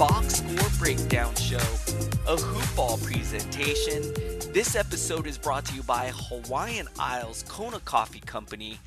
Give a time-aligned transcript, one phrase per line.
[0.00, 1.58] Box Score Breakdown Show,
[2.26, 4.00] a hoopball presentation.
[4.50, 8.78] This episode is brought to you by Hawaiian Isles Kona Coffee Company.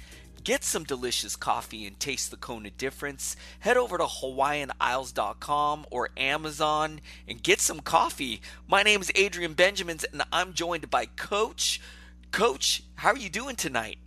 [0.44, 3.36] Get some delicious coffee and taste the Kona difference.
[3.60, 8.42] Head over to hawaiianisles.com or Amazon and get some coffee.
[8.68, 11.80] My name is Adrian Benjamins and I'm joined by Coach.
[12.32, 14.00] Coach, how are you doing tonight?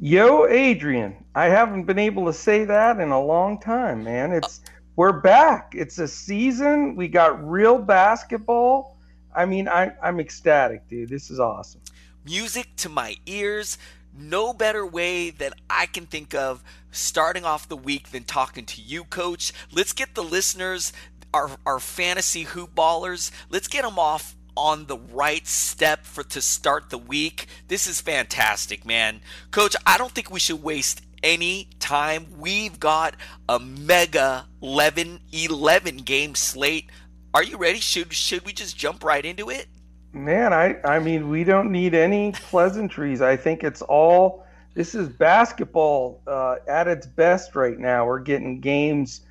[0.00, 1.16] Yo, Adrian.
[1.34, 4.30] I haven't been able to say that in a long time, man.
[4.30, 5.74] It's uh, we're back.
[5.76, 6.96] It's a season.
[6.96, 8.96] We got real basketball.
[9.32, 11.08] I mean, I, I'm ecstatic, dude.
[11.08, 11.80] This is awesome.
[12.24, 13.78] music to my ears.
[14.12, 18.80] No better way that I can think of starting off the week than talking to
[18.82, 19.52] you, coach.
[19.70, 20.92] Let's get the listeners,
[21.32, 26.40] our, our fantasy hoop ballers, let's get them off on the right step for to
[26.40, 27.46] start the week.
[27.68, 29.20] This is fantastic, man.
[29.52, 32.26] Coach, I don't think we should waste any time.
[32.38, 33.14] We've got
[33.48, 36.90] a mega 11 11 game slate.
[37.34, 37.78] Are you ready?
[37.78, 39.66] Should should we just jump right into it?
[40.12, 43.20] Man, I I mean, we don't need any pleasantries.
[43.20, 48.06] I think it's all this is basketball uh, at its best right now.
[48.06, 49.22] We're getting games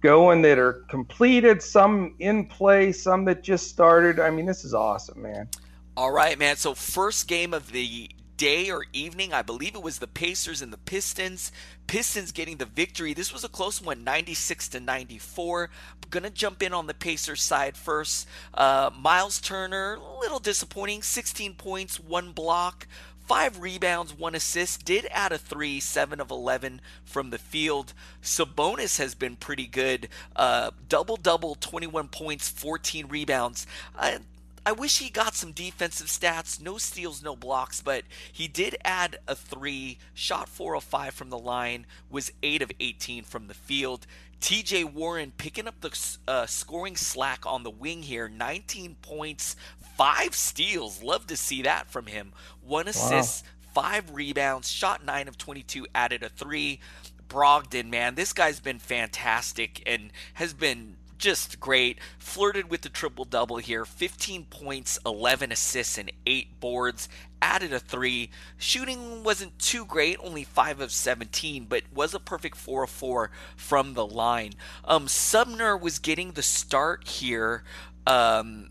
[0.00, 4.20] going that are completed, some in play, some that just started.
[4.20, 5.48] I mean, this is awesome, man.
[5.96, 6.56] All right, man.
[6.56, 8.10] So first game of the
[8.42, 11.52] day or evening, I believe it was the Pacers and the Pistons.
[11.86, 13.14] Pistons getting the victory.
[13.14, 15.70] This was a close one, 96 to 94.
[15.92, 18.26] I'm gonna jump in on the Pacers side first.
[18.52, 22.88] Uh, Miles Turner, a little disappointing, 16 points, one block.
[23.28, 27.94] Five rebounds, one assist, did add a three, seven of 11 from the field.
[28.20, 30.08] Sabonis has been pretty good.
[30.34, 33.68] Uh, double double, 21 points, 14 rebounds.
[33.96, 34.18] Uh,
[34.64, 36.60] I wish he got some defensive stats.
[36.60, 39.98] No steals, no blocks, but he did add a three.
[40.14, 41.86] Shot four of five from the line.
[42.10, 44.06] Was eight of 18 from the field.
[44.40, 44.84] T.J.
[44.84, 48.28] Warren picking up the uh, scoring slack on the wing here.
[48.28, 49.54] 19 points,
[49.96, 51.02] five steals.
[51.02, 52.32] Love to see that from him.
[52.60, 53.82] One assist, wow.
[53.82, 54.68] five rebounds.
[54.68, 55.86] Shot nine of 22.
[55.94, 56.80] Added a three.
[57.28, 61.98] Brogdon, man, this guy's been fantastic and has been just great.
[62.18, 67.08] Flirted with the triple double here 15 points, 11 assists, and 8 boards.
[67.40, 68.28] Added a 3.
[68.58, 73.30] Shooting wasn't too great, only 5 of 17, but was a perfect 4 of 4
[73.56, 74.54] from the line.
[74.84, 77.62] Um, Sumner was getting the start here.
[78.04, 78.70] Um,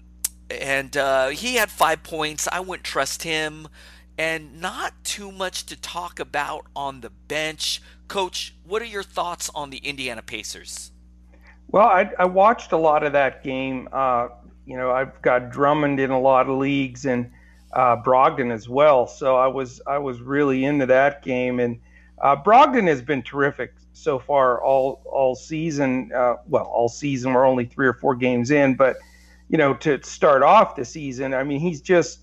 [0.50, 2.50] and uh, he had 5 points.
[2.52, 3.70] I wouldn't trust him.
[4.18, 7.82] And not too much to talk about on the bench.
[8.10, 10.91] Coach, what are your thoughts on the Indiana Pacers?
[11.72, 13.88] Well, I, I watched a lot of that game.
[13.92, 14.28] Uh,
[14.66, 17.32] you know, I've got Drummond in a lot of leagues and
[17.74, 19.08] uh, Brogdon as well.
[19.08, 21.80] So I was I was really into that game, and
[22.22, 26.12] uh, Brogdon has been terrific so far all all season.
[26.14, 28.98] Uh, well, all season we're only three or four games in, but
[29.48, 32.20] you know, to start off the season, I mean, he's just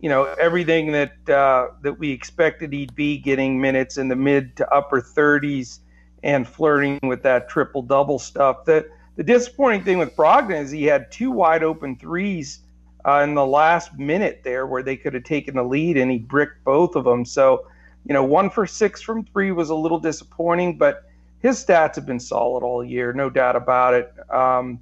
[0.00, 4.56] you know everything that uh, that we expected he'd be, getting minutes in the mid
[4.56, 5.80] to upper 30s
[6.22, 8.64] and flirting with that triple double stuff.
[8.64, 12.60] The the disappointing thing with Brogdon is he had two wide open threes
[13.06, 16.18] uh, in the last minute there where they could have taken the lead and he
[16.18, 17.24] bricked both of them.
[17.24, 17.66] So,
[18.06, 21.04] you know, one for six from three was a little disappointing, but
[21.40, 24.12] his stats have been solid all year, no doubt about it.
[24.30, 24.80] Um,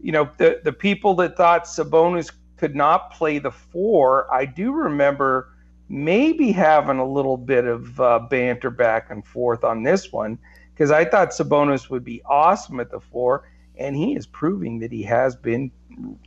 [0.00, 4.72] you know, the the people that thought Sabonis could not play the four, I do
[4.72, 5.50] remember
[5.88, 10.38] maybe having a little bit of uh, banter back and forth on this one
[10.76, 14.92] because I thought Sabonis would be awesome at the four, and he is proving that
[14.92, 15.70] he has been,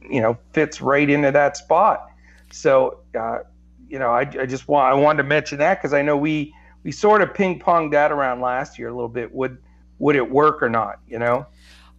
[0.09, 2.07] you know, fits right into that spot.
[2.51, 3.39] So, uh,
[3.87, 6.53] you know, I, I just want I wanted to mention that because I know we
[6.83, 9.31] we sort of ping ponged that around last year a little bit.
[9.33, 9.59] Would
[9.99, 10.99] would it work or not?
[11.07, 11.45] You know.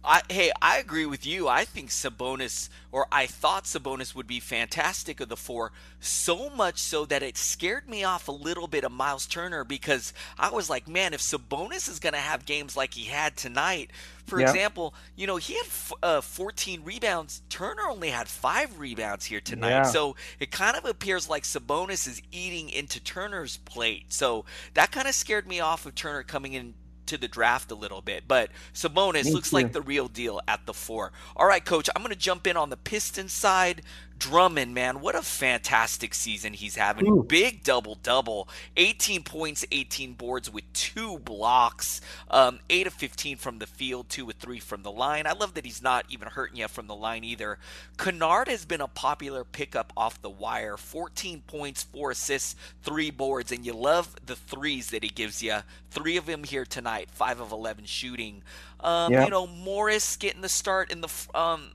[0.03, 1.47] I, hey, I agree with you.
[1.47, 6.79] I think Sabonis, or I thought Sabonis would be fantastic of the four, so much
[6.79, 10.69] so that it scared me off a little bit of Miles Turner because I was
[10.69, 13.91] like, man, if Sabonis is going to have games like he had tonight,
[14.25, 14.49] for yeah.
[14.49, 15.67] example, you know, he had
[16.01, 17.41] uh, 14 rebounds.
[17.49, 19.69] Turner only had five rebounds here tonight.
[19.69, 19.83] Yeah.
[19.83, 24.05] So it kind of appears like Sabonis is eating into Turner's plate.
[24.09, 26.73] So that kind of scared me off of Turner coming in
[27.07, 28.23] to the draft a little bit.
[28.27, 29.55] But Sabonis Me looks too.
[29.57, 31.11] like the real deal at the four.
[31.35, 33.81] All right, coach, I'm going to jump in on the Pistons side.
[34.21, 37.07] Drummond, man, what a fantastic season he's having.
[37.07, 37.23] Ooh.
[37.23, 38.47] Big double double,
[38.77, 44.29] 18 points, 18 boards with two blocks, um, 8 of 15 from the field, 2
[44.29, 45.25] of 3 from the line.
[45.25, 47.57] I love that he's not even hurting you from the line either.
[47.97, 53.51] Kennard has been a popular pickup off the wire 14 points, 4 assists, 3 boards,
[53.51, 55.57] and you love the threes that he gives you.
[55.89, 58.43] Three of them here tonight, 5 of 11 shooting.
[58.81, 59.11] Um.
[59.11, 61.71] You know, Morris getting the start in the um,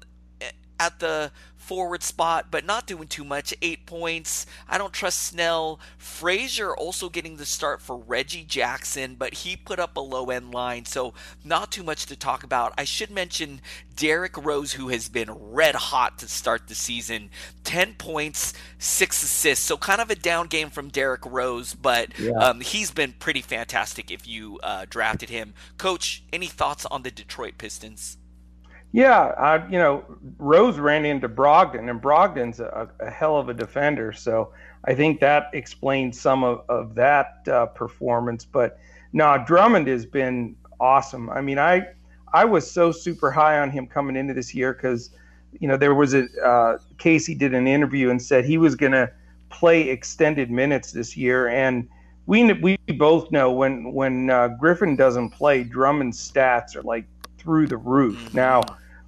[0.78, 1.31] at the
[1.67, 3.52] forward spot, but not doing too much.
[3.61, 4.46] Eight points.
[4.69, 5.81] I don't trust Snell.
[5.99, 10.55] Frazier also getting the start for Reggie Jackson, but he put up a low end
[10.55, 11.12] line, so
[11.44, 12.73] not too much to talk about.
[12.78, 13.61] I should mention
[13.96, 17.31] Derrick Rose, who has been red hot to start the season.
[17.64, 19.64] 10 points, six assists.
[19.64, 22.31] So kind of a down game from Derrick Rose, but yeah.
[22.32, 25.52] um, he's been pretty fantastic if you uh, drafted him.
[25.79, 28.19] Coach, any thoughts on the Detroit Pistons?
[28.96, 30.06] Yeah, I, you know,
[30.38, 34.10] Rose ran into Brogdon, and Brogdon's a, a, hell of a defender.
[34.15, 38.46] So I think that explains some of, of that uh, performance.
[38.46, 38.79] But
[39.12, 41.29] no, Drummond has been awesome.
[41.29, 41.88] I mean, I
[42.32, 45.10] I was so super high on him coming into this year because,
[45.60, 48.93] you know, there was a uh, Casey did an interview and said he was going
[48.93, 49.12] to
[49.50, 51.86] play extended minutes this year, and
[52.24, 57.05] we we both know when when uh, Griffin doesn't play, Drummond's stats are like
[57.36, 58.17] through the roof.
[58.17, 58.36] Mm-hmm.
[58.38, 58.62] Now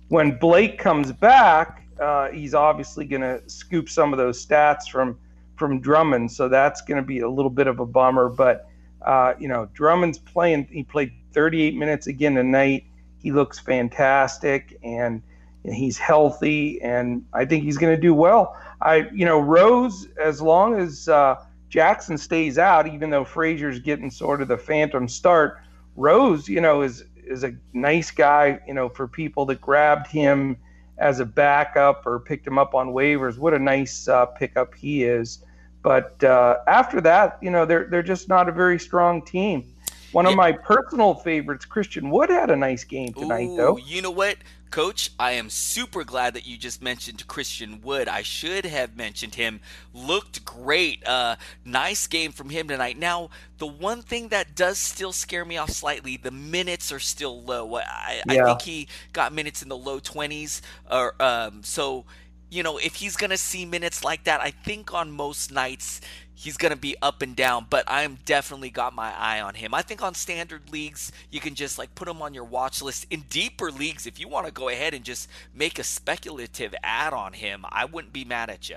[0.09, 5.19] when Blake comes back, uh, he's obviously going to scoop some of those stats from
[5.57, 8.29] from Drummond, so that's going to be a little bit of a bummer.
[8.29, 8.69] But
[9.03, 10.69] uh, you know, Drummond's playing.
[10.71, 12.85] He played 38 minutes again tonight.
[13.21, 15.23] He looks fantastic, and
[15.65, 18.57] he's healthy, and I think he's going to do well.
[18.81, 21.37] I, you know, Rose, as long as uh,
[21.69, 25.59] Jackson stays out, even though Frazier's getting sort of the phantom start,
[25.97, 30.56] Rose, you know, is is a nice guy, you know, for people that grabbed him
[30.99, 33.38] as a backup or picked him up on waivers.
[33.38, 35.44] What a nice uh, pickup he is.
[35.82, 39.64] But uh, after that, you know, they're they're just not a very strong team.
[40.12, 43.77] One of my personal favorites, Christian Wood, had a nice game tonight, Ooh, though.
[43.77, 44.37] You know what,
[44.71, 45.11] Coach?
[45.19, 48.09] I am super glad that you just mentioned Christian Wood.
[48.09, 49.61] I should have mentioned him.
[49.93, 51.07] Looked great.
[51.07, 52.99] Uh, nice game from him tonight.
[52.99, 57.43] Now, the one thing that does still scare me off slightly, the minutes are still
[57.43, 57.77] low.
[57.77, 60.62] I, I think he got minutes in the low 20s.
[60.91, 62.05] Or um, so,
[62.50, 66.00] you know, if he's gonna see minutes like that, I think on most nights
[66.38, 69.75] he's going to be up and down, but I'm definitely got my eye on him.
[69.75, 73.07] I think on standard leagues, you can just like put him on your watch list.
[73.11, 77.12] In deeper leagues, if you want to go ahead and just make a speculative ad
[77.12, 78.76] on him, I wouldn't be mad at you.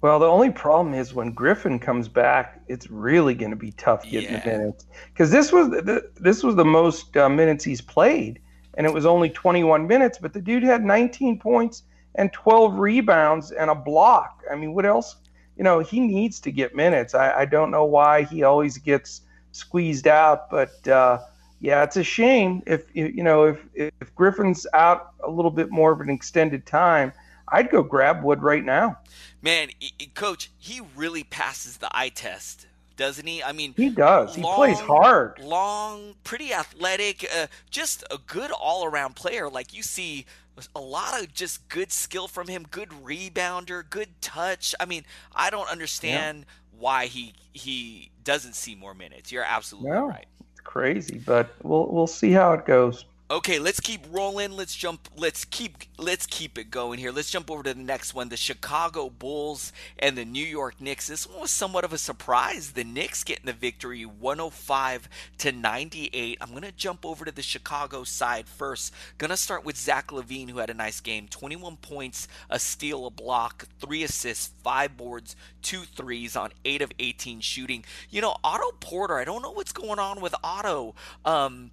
[0.00, 4.02] Well, the only problem is when Griffin comes back, it's really going to be tough
[4.02, 4.40] getting Yeah.
[4.40, 8.40] the minutes because this was the, this was the most uh, minutes he's played,
[8.74, 10.18] and it was only 21 minutes.
[10.18, 11.84] But the dude had 19 points
[12.16, 14.42] and 12 rebounds and a block.
[14.50, 15.16] I mean, what else?
[15.60, 17.14] You know, he needs to get minutes.
[17.14, 19.20] I, I don't know why he always gets
[19.52, 21.18] squeezed out, but uh,
[21.60, 25.92] yeah, it's a shame if you know if if Griffin's out a little bit more
[25.92, 27.12] of an extended time.
[27.48, 29.00] I'd go grab Wood right now.
[29.42, 29.68] Man,
[30.14, 33.42] coach, he really passes the eye test, doesn't he?
[33.42, 34.36] I mean, He does.
[34.36, 35.40] He plays hard.
[35.40, 39.50] Long, pretty athletic, uh, just a good all around player.
[39.50, 40.24] Like you see
[40.74, 44.74] a lot of just good skill from him, good rebounder, good touch.
[44.78, 46.46] I mean, I don't understand
[46.78, 49.32] why he he doesn't see more minutes.
[49.32, 50.08] You're absolutely No.
[50.08, 50.26] right.
[50.52, 53.04] It's crazy, but we'll we'll see how it goes.
[53.30, 54.56] Okay, let's keep rolling.
[54.56, 55.08] Let's jump.
[55.16, 55.76] Let's keep.
[55.96, 57.12] Let's keep it going here.
[57.12, 61.06] Let's jump over to the next one: the Chicago Bulls and the New York Knicks.
[61.06, 62.72] This one was somewhat of a surprise.
[62.72, 65.08] The Knicks getting the victory, 105
[65.38, 66.38] to 98.
[66.40, 68.92] I'm gonna jump over to the Chicago side first.
[69.16, 73.10] Gonna start with Zach LaVine, who had a nice game: 21 points, a steal, a
[73.10, 77.84] block, three assists, five boards, two threes on eight of 18 shooting.
[78.10, 79.18] You know, Otto Porter.
[79.18, 80.96] I don't know what's going on with Otto.
[81.24, 81.70] Um,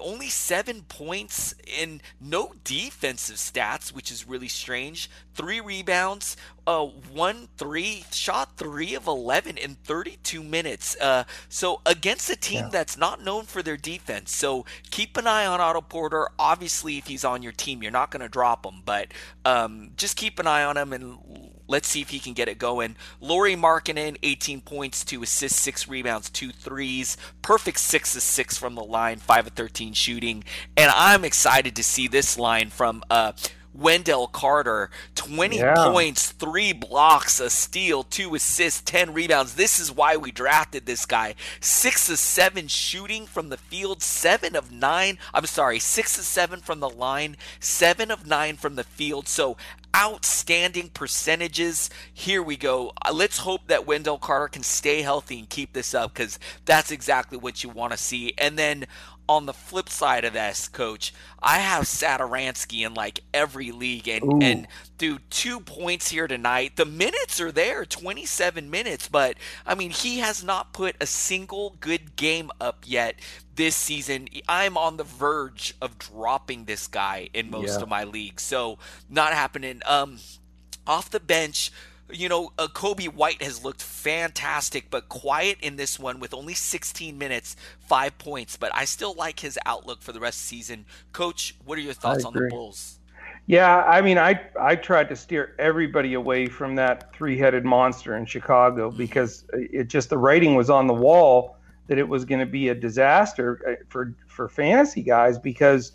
[0.00, 5.10] only seven points and no defensive stats, which is really strange.
[5.34, 10.96] Three rebounds, uh, one three, shot three of 11 in 32 minutes.
[11.00, 12.70] Uh, so against a team Yeah.
[12.70, 14.34] that's not known for their defense.
[14.34, 16.28] So keep an eye on Otto Porter.
[16.38, 19.08] Obviously, if he's on your team, you're not going to drop him, but
[19.44, 22.58] um, just keep an eye on him and Let's see if he can get it
[22.58, 22.96] going.
[23.20, 27.16] Lauri Markkanen, 18 points, 2 assists, 6 rebounds, two threes.
[27.42, 30.42] Perfect 6 of 6 from the line, 5 of 13 shooting.
[30.76, 33.32] And I'm excited to see this line from uh,
[33.72, 34.90] Wendell Carter.
[35.14, 35.74] 20 Yeah.
[35.92, 39.54] points, 3 blocks, a steal, 2 assists, 10 rebounds.
[39.54, 41.36] This is why we drafted this guy.
[41.60, 45.18] 6 of 7 shooting from the field, 7 of 9.
[45.32, 49.28] I'm sorry, 6 of 7 from the line, 7 of 9 from the field.
[49.28, 49.56] So
[49.94, 51.90] outstanding percentages.
[52.12, 52.92] Here we go.
[53.04, 56.90] Uh, Let's hope that Wendell Carter can stay healthy and keep this up because that's
[56.90, 58.34] exactly what you want to see.
[58.38, 58.86] And then
[59.30, 64.24] on the flip side of this, coach, I have Satoransky in like every league, and
[64.24, 64.38] Ooh.
[64.42, 64.66] and
[64.98, 66.74] dude, two points here tonight.
[66.74, 71.76] The minutes are there, 27 minutes, but I mean, he has not put a single
[71.78, 73.14] good game up yet
[73.60, 74.26] this season.
[74.48, 77.82] I'm on the verge of dropping this guy in most Yeah.
[77.82, 78.78] of my leagues, so
[79.10, 79.82] not happening.
[79.84, 80.18] Um,
[80.86, 81.70] off the bench.
[82.10, 86.54] You know, uh, Coby White has looked fantastic, but quiet in this one with only
[86.54, 88.56] 16 minutes, five points.
[88.56, 90.86] But I still like his outlook for the rest of the season.
[91.12, 92.48] Coach, what are your thoughts on the.
[92.48, 92.98] Bulls?
[93.46, 98.24] Yeah, I mean, I I tried to steer everybody away from that three-headed monster in
[98.24, 101.56] Chicago because it just the writing was on the wall
[101.90, 105.90] that it was going to be a disaster uh, for for fantasy guys because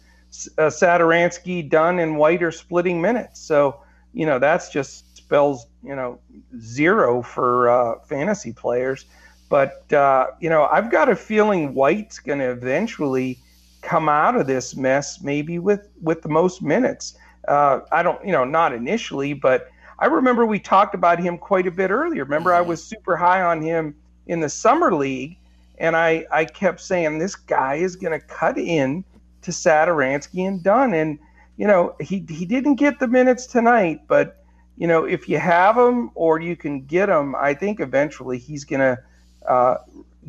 [0.57, 3.39] uh, Satoransky, Dunn, and White are splitting minutes.
[3.39, 3.79] So
[4.13, 6.19] you know that's just spells you know
[6.59, 9.05] zero for uh, fantasy players.
[9.47, 13.39] But uh, you know, I've got a feeling White's going to eventually
[13.81, 17.17] come out of this mess, maybe with with the most minutes.
[17.47, 21.67] Uh, I don't, you know, not initially, but I remember we talked about him quite
[21.67, 22.25] a bit earlier.
[22.25, 23.95] Remember, I was super high on him
[24.27, 25.37] in the summer league,
[25.77, 29.03] and I I kept saying this guy is going to cut in
[29.41, 31.19] to Satoransky and Dunn, and
[31.57, 34.43] you know he he didn't get the minutes tonight, but
[34.77, 38.63] you know if you have him or you can get him, I think eventually he's
[38.65, 38.97] going to
[39.47, 39.77] uh,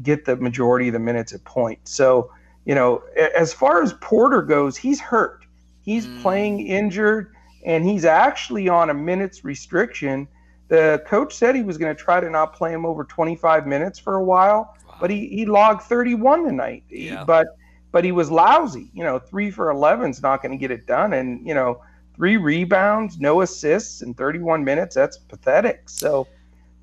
[0.02, 1.80] get the majority of the minutes at point.
[1.84, 2.30] So
[2.64, 3.02] you know,
[3.36, 5.44] as far as Porter goes, he's hurt.
[5.82, 6.16] He's Mm.
[6.16, 7.32] playing injured,
[7.64, 10.26] and he's actually on a minutes restriction.
[10.68, 14.00] The coach said he was going to try to not play him over 25 minutes
[14.00, 16.84] for a while, but he, he logged 31 tonight.
[16.88, 17.24] He- Yeah.
[17.24, 17.46] But
[17.92, 18.90] but he was lousy.
[18.92, 21.80] You know, three for 11 is not going to get it done, and you know,
[22.14, 24.94] three rebounds, no assists in 31 minutes.
[24.94, 25.88] That's pathetic.
[25.88, 26.26] So,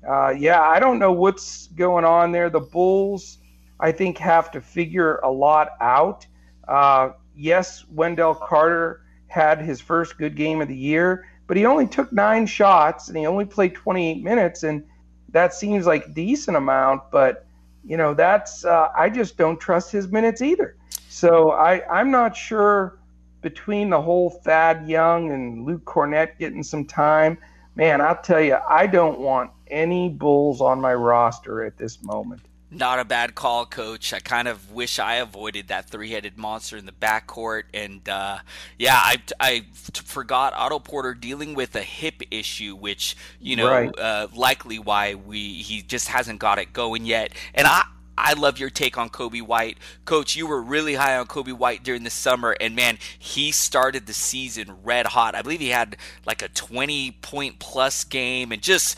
[0.08, 2.50] uh, yeah, I don't know what's going on there.
[2.50, 3.38] The Bulls
[3.80, 6.26] I think, have to figure a lot out.
[6.68, 11.86] Uh, yes, Wendell Carter had his first good game of the year, but he only
[11.86, 14.84] took nine shots and he only played 28 minutes, and
[15.30, 17.02] that seems like a decent amount.
[17.10, 17.46] But
[17.86, 20.76] you know, that's uh, I just don't trust his minutes either.
[21.08, 22.98] So I, I'm not sure
[23.40, 27.38] between the whole Thad Young and Luke Kornet getting some time.
[27.76, 32.40] Man, I'll tell you, I don't want any Bulls on my roster at this moment.
[32.74, 34.12] Not a bad call, coach.
[34.12, 37.64] I kind of wish I avoided that three headed monster in the backcourt.
[37.72, 38.38] And uh,
[38.78, 43.98] yeah, I, I forgot Otto Porter dealing with a hip issue, which, you know, right.
[43.98, 47.30] uh, likely why we he just hasn't got it going yet.
[47.54, 47.84] And I,
[48.16, 49.78] I love your take on Coby White.
[50.04, 54.06] Coach, you were really high on Coby White during the summer, and man, he started
[54.06, 55.34] the season red hot.
[55.34, 58.96] I believe he had like a 20 point plus game, and just,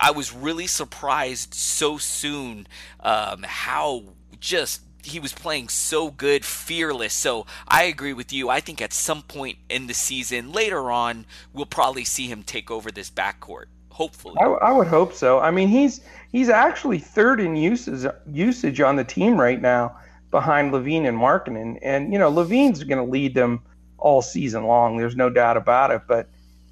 [0.00, 2.66] I was really surprised so soon
[3.00, 4.04] um, how
[4.40, 7.12] just he was playing so good, fearless.
[7.12, 8.48] So I agree with you.
[8.48, 12.70] I think at some point in the season, later on, we'll probably see him take
[12.70, 14.34] over this backcourt hopefully.
[14.40, 15.38] I, I, would hope so.
[15.38, 16.00] I mean, he's
[16.34, 19.96] he's actually third in usage usage on the team right now,
[20.32, 21.78] behind LaVine and Markkanen.
[21.80, 23.62] And you know, LaVine's going to lead them
[23.98, 24.96] all season long.
[24.96, 26.02] There's no doubt about it.
[26.08, 26.28] But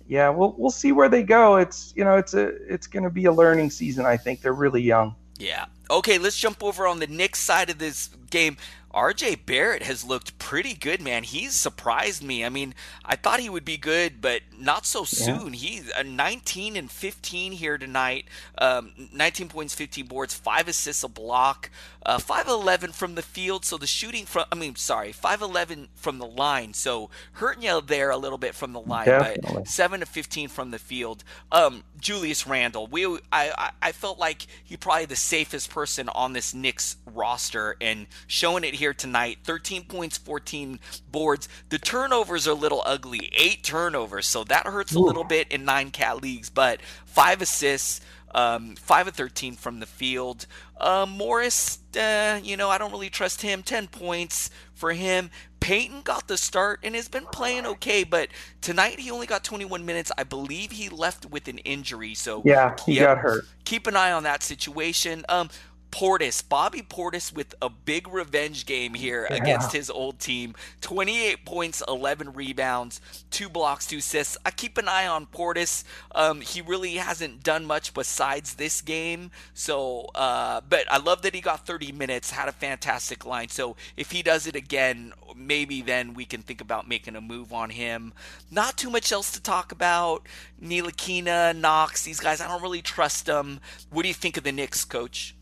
[0.09, 1.57] yeah, we'll we'll see where they go.
[1.57, 4.04] It's you know, it's a it's going to be a learning season.
[4.04, 5.14] I think they're really young.
[5.38, 5.66] Yeah.
[5.90, 8.57] Okay, let's jump over on the Knicks side of this game.
[8.94, 11.22] RJ Barrett has looked pretty good, man.
[11.22, 12.44] He's surprised me.
[12.44, 15.54] I mean, I thought he would be good, but not so soon.
[15.54, 15.61] Yeah.
[15.61, 18.26] He's a 19 and 15 here tonight.
[18.58, 21.70] Um, 19 points, 15 boards, five assists, a block,
[22.04, 23.64] uh, 5'11 from the field.
[23.64, 26.75] So the shooting from, I mean, sorry, 5'11 from the line.
[26.75, 29.54] So hurting you there a little bit from the line, Definitely.
[29.54, 31.25] but 7 to 15 from the field.
[31.50, 36.52] Um, Julius Randle, we, I, I, felt like he probably the safest person on this
[36.52, 40.80] Knicks roster and showing it here tonight 13 points, 14
[41.11, 41.49] boards.
[41.68, 44.99] The turnovers are a little ugly, eight turnovers, so that hurts Ooh.
[44.99, 48.00] a little bit in nine cat leagues, but five assists.
[48.34, 50.46] Um, five of thirteen from the field.
[50.78, 53.62] Uh, Morris, uh, you know, I don't really trust him.
[53.62, 55.30] Ten points for him.
[55.60, 58.28] Payton got the start and has been playing okay, but
[58.60, 60.10] tonight he only got 21 minutes.
[60.18, 63.45] I believe he left with an injury, so yeah, he got hurt.
[63.64, 65.25] Keep an eye on that situation.
[65.28, 65.50] Um,
[65.93, 69.37] Portis, Bobby Portis with a big revenge game here yeah.
[69.37, 70.55] against his old team.
[70.81, 73.00] 28 points, 11 rebounds,
[73.31, 74.39] two blocks, two assists.
[74.45, 75.85] I keep an eye on Portis.
[76.15, 79.31] Um, he really hasn't done much besides this game.
[79.52, 83.50] So, uh, but I love that he got 30 minutes, had a fantastic line.
[83.50, 87.52] So if he does it again, maybe then we can think about making a move
[87.52, 88.15] on him.
[88.50, 90.26] Not too much else to talk about.
[90.61, 93.61] Ntilikina, Knox, these guys, I don't really trust them.
[93.91, 95.35] What do you think of the Knicks, coach?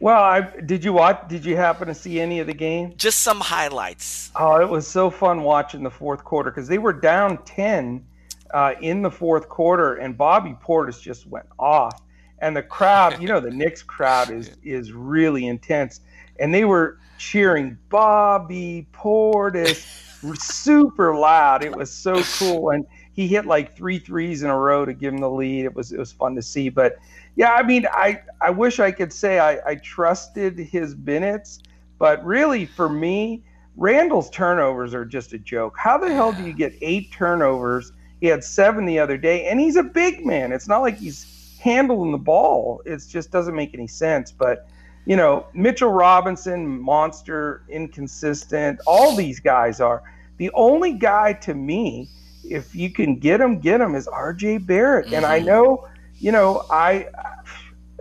[0.00, 1.28] Well, I did you watch?
[1.28, 2.94] Did you happen to see any of the game?
[2.96, 4.30] Just some highlights.
[4.36, 8.04] Oh, it was so fun watching the fourth quarter because they were down ten
[8.52, 12.00] uh, in the fourth quarter, and Bobby Portis just went off,
[12.38, 16.00] and the crowd, you know, the Knicks crowd is is really intense,
[16.38, 19.84] and they were cheering Bobby Portis
[20.38, 21.64] super loud.
[21.64, 25.12] It was so cool, and he hit like three threes in a row to give
[25.12, 25.64] him the lead.
[25.64, 26.98] It was it was fun to see, but
[27.38, 31.60] yeah, I mean, I, I wish I could say I, I trusted his minutes,
[31.96, 33.44] but really for me,
[33.76, 35.76] Randle's turnovers are just a joke.
[35.78, 37.92] How the hell do you get eight turnovers?
[38.20, 40.50] He had seven the other day, and he's a big man.
[40.50, 42.82] It's not like he's handling the ball.
[42.84, 44.32] It just doesn't make any sense.
[44.32, 44.68] But
[45.06, 48.80] you know, Mitchell Robinson, monster, inconsistent.
[48.84, 50.02] All these guys are.
[50.38, 52.08] The only guy to me,
[52.42, 54.58] if you can get him, get him, is R.J.
[54.58, 55.12] Barrett.
[55.12, 55.46] And I mm-hmm.
[55.46, 57.06] know you know, I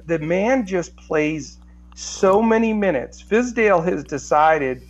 [0.06, 1.58] the man just plays
[1.96, 3.22] so many minutes.
[3.22, 4.82] Fizdale has decided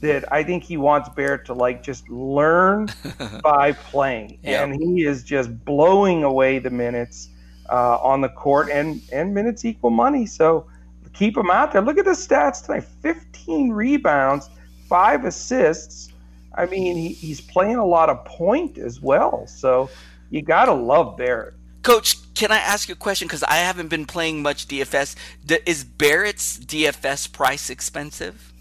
[0.00, 2.88] that I think he wants Barrett to like just learn
[3.42, 7.28] by playing, and he is just blowing away the minutes
[7.70, 10.26] uh, on the court, and and minutes equal money.
[10.26, 10.66] So
[11.12, 11.82] keep him out there.
[11.82, 14.50] Look at the stats tonight: 15 rebounds,
[14.88, 16.08] five assists.
[16.54, 19.46] I mean, he, he's playing a lot of point as well.
[19.46, 19.88] So
[20.30, 21.54] you got to love Barrett.
[21.82, 23.28] Coach, can I ask you a question?
[23.28, 25.16] Because I haven't been playing much DFS.
[25.44, 28.52] D- is Barrett's DFS price expensive?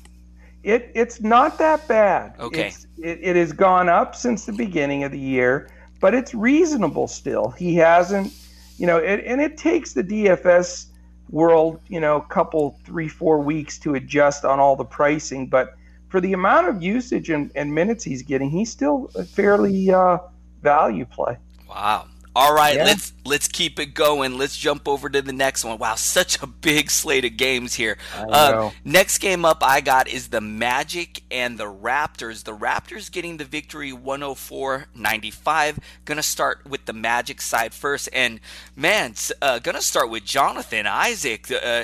[0.64, 2.36] It it's not that bad.
[2.40, 2.74] Okay.
[2.98, 7.50] It, it has gone up since the beginning of the year, but it's reasonable still.
[7.52, 8.32] He hasn't,
[8.78, 10.88] you know, it, and it takes the DFS
[11.30, 15.48] world, you know, a couple, three, four weeks to adjust on all the pricing.
[15.48, 15.76] But
[16.10, 20.20] for the amount of usage and, and minutes he's getting, he's still a fairly uh,
[20.62, 21.38] value play.
[21.68, 22.06] Wow.
[22.34, 22.86] All right, yeah.
[22.86, 24.38] let's let's keep it going.
[24.38, 25.78] Let's jump over to the next one.
[25.78, 27.98] Wow, such a big slate of games here.
[28.16, 32.46] Uh, next game up I got is the Magic and the Raptors.
[32.46, 35.80] The Raptors getting the victory 104-95.
[36.06, 38.40] Gonna start with the Magic side first, and
[38.78, 41.52] man, uh, gonna start with Jonathan Isaac.
[41.52, 41.84] Uh,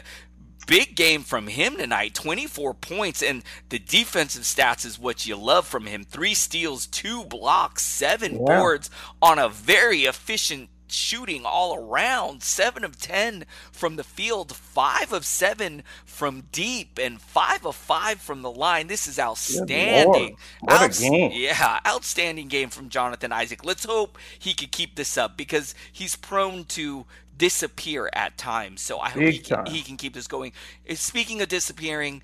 [0.68, 5.66] big game from him tonight 24 points and the defensive stats is what you love
[5.66, 8.60] from him three steals two blocks seven yeah.
[8.60, 8.90] boards
[9.22, 12.44] on a very efficient shooting all around.
[12.44, 18.20] Seven of ten from the field, five of seven from deep, and five of five
[18.20, 18.88] from the line.
[18.88, 20.38] This is outstanding.
[20.62, 21.32] What a game!
[21.34, 23.66] Yeah, outstanding game from Jonathan Isaac.
[23.66, 27.06] Let's hope he can keep this up because he's prone to
[27.38, 28.82] disappear at times.
[28.82, 30.54] So I hope he can, he can, keep this going.
[30.90, 32.22] Uh, speaking of disappearing,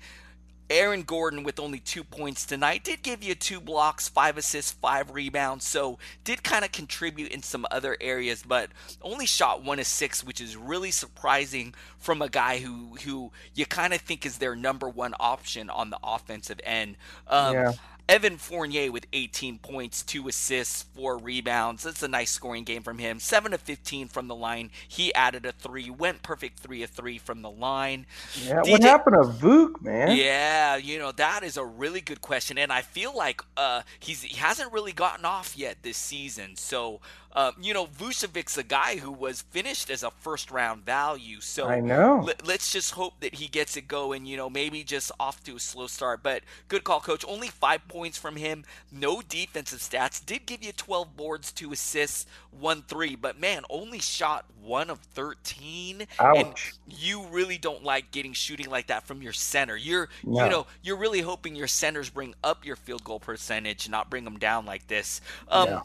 [0.70, 5.10] Aaron Gordon with only two points tonight did give you two blocks, five assists, five
[5.10, 8.70] rebounds, so did kind of contribute in some other areas, but
[9.02, 13.66] only shot one of six, which is really surprising from a guy who who you
[13.66, 16.96] kind of think is their number one option on the offensive end.
[17.28, 17.72] Um, yeah.
[18.08, 21.84] Evan Fournier with 18 points, two assists, four rebounds.
[21.84, 23.18] That's a nice scoring game from him.
[23.18, 24.70] 7 of 15 from the line.
[24.86, 28.04] He added a three, went perfect 3 of 3 from the line.
[28.44, 30.16] Yeah, DJ, what happened to Vuk, man?
[30.16, 32.58] Yeah, you know, that is a really good question.
[32.58, 36.56] And I feel like uh, he's, he hasn't really gotten off yet this season.
[36.56, 37.00] So
[37.34, 41.40] uh, you know, Vucevic's a guy who was finished as a first round value.
[41.40, 42.22] So I know.
[42.24, 44.24] Let, let's just hope that he gets it going.
[44.24, 46.22] You know, maybe just off to a slow start.
[46.22, 47.24] But good call, coach.
[47.26, 48.64] Only five points from him.
[48.92, 50.24] No defensive stats.
[50.24, 53.16] Did give you 12 boards, two assists, one three.
[53.16, 56.06] But man, only shot one of 13.
[56.20, 56.38] Ouch.
[56.38, 56.54] And
[56.88, 59.76] you really don't like getting shooting like that from your center.
[59.76, 60.44] You're, no.
[60.44, 64.22] you know, you're really hoping your centers bring up your field goal percentage, not bring
[64.22, 65.20] them down like this.
[65.48, 65.80] Um, yeah.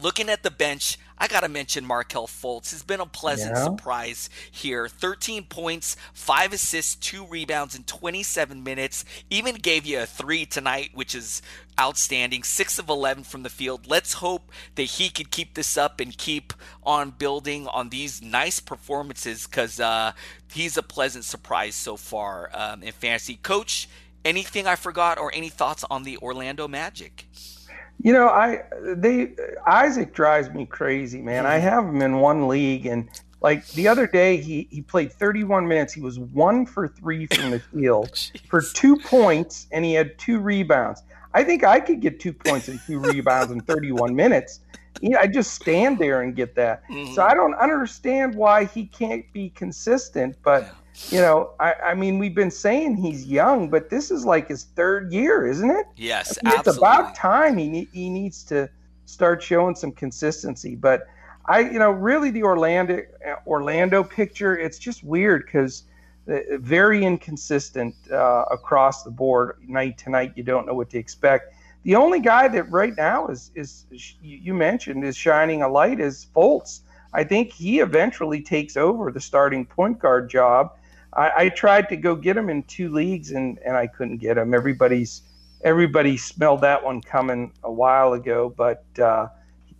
[0.00, 2.72] Looking at the bench, I got to mention Markelle Fultz.
[2.72, 3.64] Has been a pleasant yeah.
[3.64, 4.88] surprise here.
[4.88, 9.04] 13 points, 5 assists, 2 rebounds in 27 minutes.
[9.30, 11.40] Even gave you a 3 tonight, which is
[11.80, 12.42] outstanding.
[12.42, 13.86] 6 of 11 from the field.
[13.86, 18.60] Let's hope that he could keep this up and keep on building on these nice
[18.60, 20.12] performances because uh,
[20.52, 23.36] he's a pleasant surprise so far um, in fantasy.
[23.36, 23.88] Coach,
[24.24, 27.26] anything I forgot or any thoughts on the Orlando Magic?
[28.02, 29.34] You know, I they
[29.66, 31.46] Isaac drives me crazy, man.
[31.46, 31.68] I mm-hmm.
[31.68, 33.08] have him in one league, and
[33.40, 35.92] like the other day, he he played 31 minutes.
[35.92, 38.10] He was one for three from the field
[38.48, 41.02] for two points, and he had two rebounds.
[41.34, 44.60] I think I could get two points and two rebounds in 31 minutes.
[45.02, 46.82] You know, I just stand there and get that.
[46.88, 47.14] Mm-hmm.
[47.14, 50.74] So I don't understand why he can't be consistent, but
[51.10, 54.64] you know, I, I, mean, we've been saying he's young, but this is like his
[54.64, 55.86] third year, isn't it?
[55.96, 58.68] Yes, I mean, It's about time he he needs to
[59.04, 60.74] start showing some consistency.
[60.74, 61.06] But
[61.46, 63.02] I, you know, really the Orlando
[63.46, 65.84] Orlando picture, it's just weird because
[66.28, 69.58] uh, very inconsistent uh, across the board.
[69.66, 71.54] Night to night, you don't know what to expect.
[71.84, 73.84] The only guy that right now is is
[74.22, 76.80] you mentioned is shining a light is Fultz.
[77.12, 80.72] I think he eventually takes over the starting point guard job
[81.16, 84.36] I, I tried to go get him in two leagues and, and I couldn't get
[84.36, 84.54] him.
[84.54, 85.22] Everybody's
[85.64, 89.28] everybody smelled that one coming a while ago, but uh,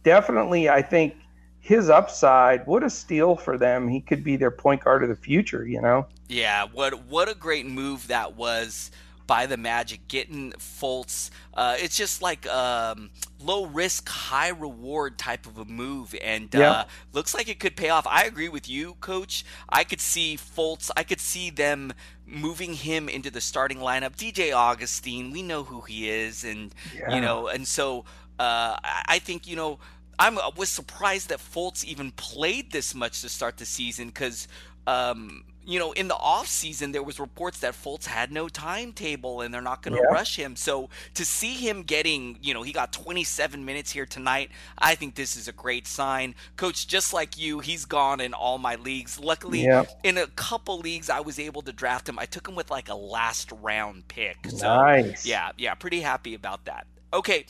[0.02, 1.14] definitely I think
[1.60, 3.88] his upside, what a steal for them.
[3.88, 6.06] He could be their point guard of the future, you know?
[6.28, 8.90] Yeah, what what a great move that was
[9.26, 11.30] by the Magic, getting Fultz.
[11.54, 13.10] Uh, it's just like um,
[13.40, 17.88] low risk, high reward type of a move, and uh, looks like it could pay
[17.88, 18.06] off.
[18.06, 19.44] I agree with you, Coach.
[19.68, 20.90] I could see Fultz.
[20.96, 21.92] I could see them
[22.26, 24.16] moving him into the starting lineup.
[24.16, 27.14] DJ Augustine, we know who he is, and yeah.
[27.14, 28.04] you know, and so
[28.38, 29.78] uh, I think you know.
[30.18, 34.48] I was surprised that Fultz even played this much to start the season because
[34.86, 39.40] um, you know, in the off season, there was reports that Fultz had no timetable
[39.40, 40.14] and they're not going to yeah.
[40.14, 40.54] rush him.
[40.54, 44.50] So to see him getting, you know, he got 27 minutes here tonight.
[44.78, 46.86] I think this is a great sign, Coach.
[46.86, 49.18] Just like you, he's gone in all my leagues.
[49.18, 49.84] Luckily, yeah.
[50.04, 52.18] in a couple leagues, I was able to draft him.
[52.18, 54.36] I took him with like a last round pick.
[54.48, 55.26] So, nice.
[55.26, 56.86] Yeah, yeah, pretty happy about that.
[57.12, 57.44] Okay.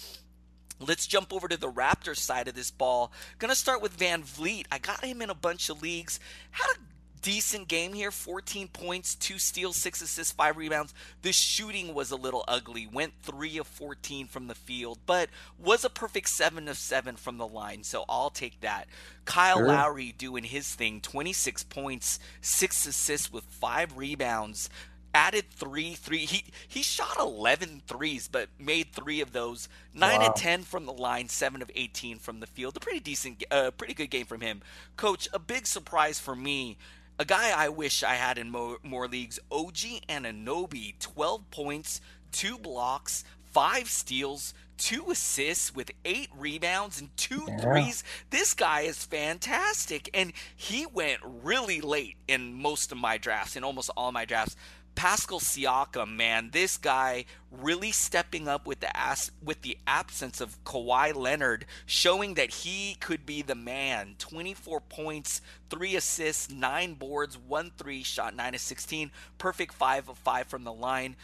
[0.78, 3.10] Let's jump over to the Raptors side of this ball.
[3.38, 4.66] Gonna start with VanVleet.
[4.70, 6.20] I got him in a bunch of leagues.
[6.50, 6.78] Had a
[7.26, 10.94] decent game here 14 points, 2 steals, 6 assists, 5 rebounds.
[11.22, 12.86] The shooting was a little ugly.
[12.86, 17.38] Went 3 of 14 from the field, but was a perfect 7 of 7 from
[17.38, 18.86] the line, so I'll take that.
[19.24, 19.66] Kyle sure.
[19.66, 24.70] Lowry doing his thing 26 points, 6 assists with 5 rebounds
[25.12, 30.26] added three three he he shot 11 threes but made three of those 9 wow.
[30.26, 33.70] and 10 from the line 7 of 18 from the field a pretty decent uh,
[33.70, 34.60] pretty good game from him
[34.98, 36.76] coach a big surprise for me
[37.18, 39.76] a guy I wish I had in more, more leagues OG
[40.08, 42.00] Anunoby 12 points
[42.32, 47.58] 2 blocks 5 steals two assists with eight rebounds and two yeah.
[47.58, 48.04] threes.
[48.30, 50.10] This guy is fantastic.
[50.14, 54.56] And he went really late in most of my drafts, in almost all my drafts.
[54.96, 60.62] Pascal Siakam, man, this guy really stepping up with the ass with the absence of
[60.64, 64.14] Kawhi Leonard, showing that he could be the man.
[64.18, 70.16] 24 points, three assists, nine boards, one three, shot nine of 16, perfect five of
[70.16, 71.14] five from the line.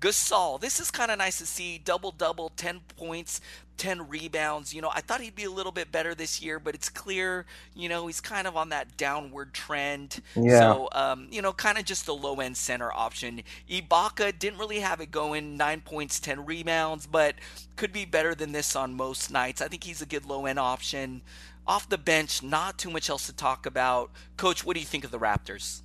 [0.00, 1.78] Gasol, this is kind of nice to see.
[1.78, 3.40] Double double, 10 points,
[3.76, 4.72] 10 rebounds.
[4.72, 7.44] You know, I thought he'd be a little bit better this year, but it's clear,
[7.74, 10.22] you know, he's kind of on that downward trend.
[10.34, 10.58] Yeah.
[10.58, 13.42] So, um, you know, kind of just a low end center option.
[13.68, 17.34] Ibaka didn't really have it going, nine points, 10 rebounds, but
[17.76, 19.60] could be better than this on most nights.
[19.60, 21.20] I think he's a good low end option.
[21.66, 24.10] Off the bench, not too much else to talk about.
[24.38, 25.82] Coach, what do you think of the Raptors?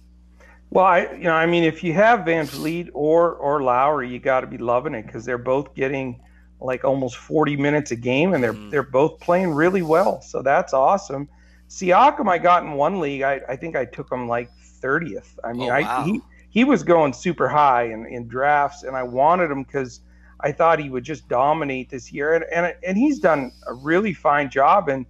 [0.69, 4.41] Well, I you know, I mean, if you have VanVleet or or Lowry, you got
[4.41, 6.19] to be loving it because they're both getting
[6.59, 8.71] like almost 40 minutes a game, and they're mm.
[8.71, 10.21] they're both playing really well.
[10.21, 11.29] So that's awesome.
[11.69, 13.21] Siakam, I got in one league.
[13.21, 14.49] I, I think I took him like
[14.81, 15.37] 30th.
[15.43, 16.01] I mean, oh, wow.
[16.01, 20.01] I he he was going super high in, in drafts, and I wanted him because
[20.39, 24.13] I thought he would just dominate this year, and and and he's done a really
[24.13, 25.05] fine job, and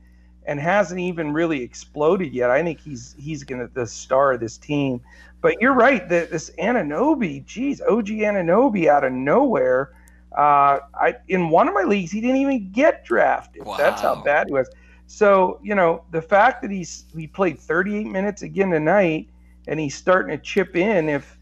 [0.47, 2.49] and hasn't even really exploded yet.
[2.49, 5.01] I think he's he's gonna the star of this team.
[5.45, 6.09] But you're right.
[6.09, 9.93] that this Anunoby, geez, OG Anunoby out of nowhere.
[10.35, 13.63] Uh, I in one of my leagues, he didn't even get drafted.
[13.63, 13.77] Wow.
[13.77, 14.67] That's how bad he was.
[15.05, 19.29] So you know the fact that he's he played 38 minutes again tonight,
[19.67, 21.09] and he's starting to chip in.
[21.09, 21.37] If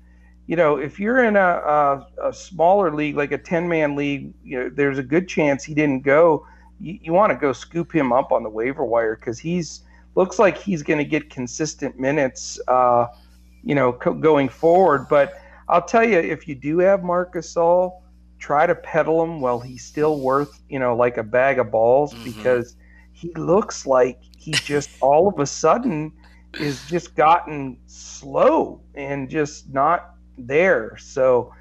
[0.48, 4.34] you know if you're in a, a, a smaller league like a 10 man league,
[4.44, 6.46] you know there's a good chance he didn't go.
[6.82, 9.84] You, you want to go scoop him up on the waiver wire because he's
[10.16, 12.60] looks like he's going to get consistent minutes.
[12.68, 13.08] Uh,
[13.64, 15.08] you know, co- going forward.
[15.10, 18.02] But I'll tell you, if you do have Marcus Gasol,
[18.40, 22.14] try to peddle him while he's still worth, you know, like a bag of balls
[22.14, 22.26] mm-hmm.
[22.26, 22.76] because
[23.14, 26.12] he looks like he just all of a sudden
[26.60, 30.98] is just gotten slow and just not there.
[30.98, 31.54] So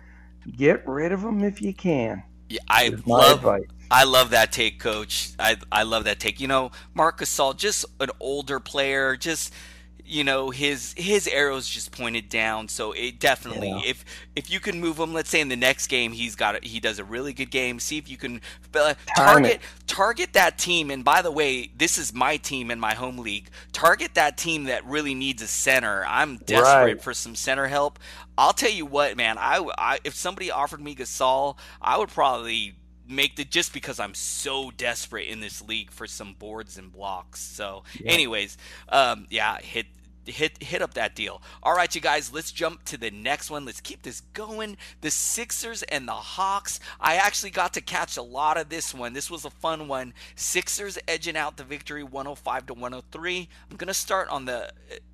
[0.57, 2.23] get rid of him if you can.
[2.49, 3.63] Yeah, I love advice.
[3.91, 5.33] I love that take, Coach.
[5.39, 6.41] I I love that take.
[6.41, 9.53] You know, Marcus Gasol, just an older player, just
[10.05, 12.69] you know his his arrows just pointed down.
[12.69, 13.81] So it definitely yeah.
[13.85, 14.05] if
[14.37, 16.81] if you can move him let's say in the next game he's got a, he
[16.81, 17.81] does a really good game.
[17.81, 18.41] See if you can
[18.75, 20.91] uh, target target that team.
[20.91, 23.49] And by the way this is my team in my home league.
[23.73, 26.05] Target that team that really needs a center.
[26.07, 27.03] I'm desperate right.
[27.03, 27.99] for some center help.
[28.37, 32.75] I'll tell you what man I, I if somebody offered me gasol i would probably
[33.13, 37.41] make the just because I'm so desperate in this league for some boards and blocks.
[37.41, 38.13] So, yeah.
[38.13, 38.57] anyways,
[38.89, 39.87] um, yeah, hit
[40.25, 41.43] hit hit up that deal.
[41.63, 43.65] All right, you guys, let's jump to the next one.
[43.65, 44.77] Let's keep this going.
[45.01, 46.81] The Sixers and the Hawks.
[47.01, 49.13] I actually got to catch a lot of this one.
[49.13, 50.15] This was a fun one.
[50.35, 53.49] Sixers edging out the victory 105 to 103.
[53.71, 54.73] I'm going to start on the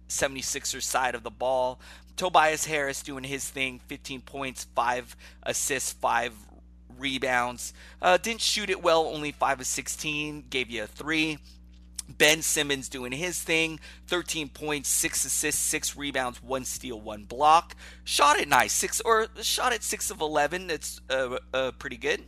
[0.08, 1.80] 76ers uh, side of the ball.
[2.16, 6.32] Tobias Harris doing his thing, 15 points, 5 assists, 5
[6.98, 7.72] rebounds.
[8.00, 11.38] Uh, didn't shoot it well, only 5 of 16, gave you a 3.
[12.16, 17.76] Ben Simmons doing his thing 13 points, 6 assists, 6 rebounds, 1 steal, 1 block.
[18.04, 20.68] Shot it nice, 6 or shot at 6 of 11.
[20.68, 22.24] That's uh, uh, pretty good.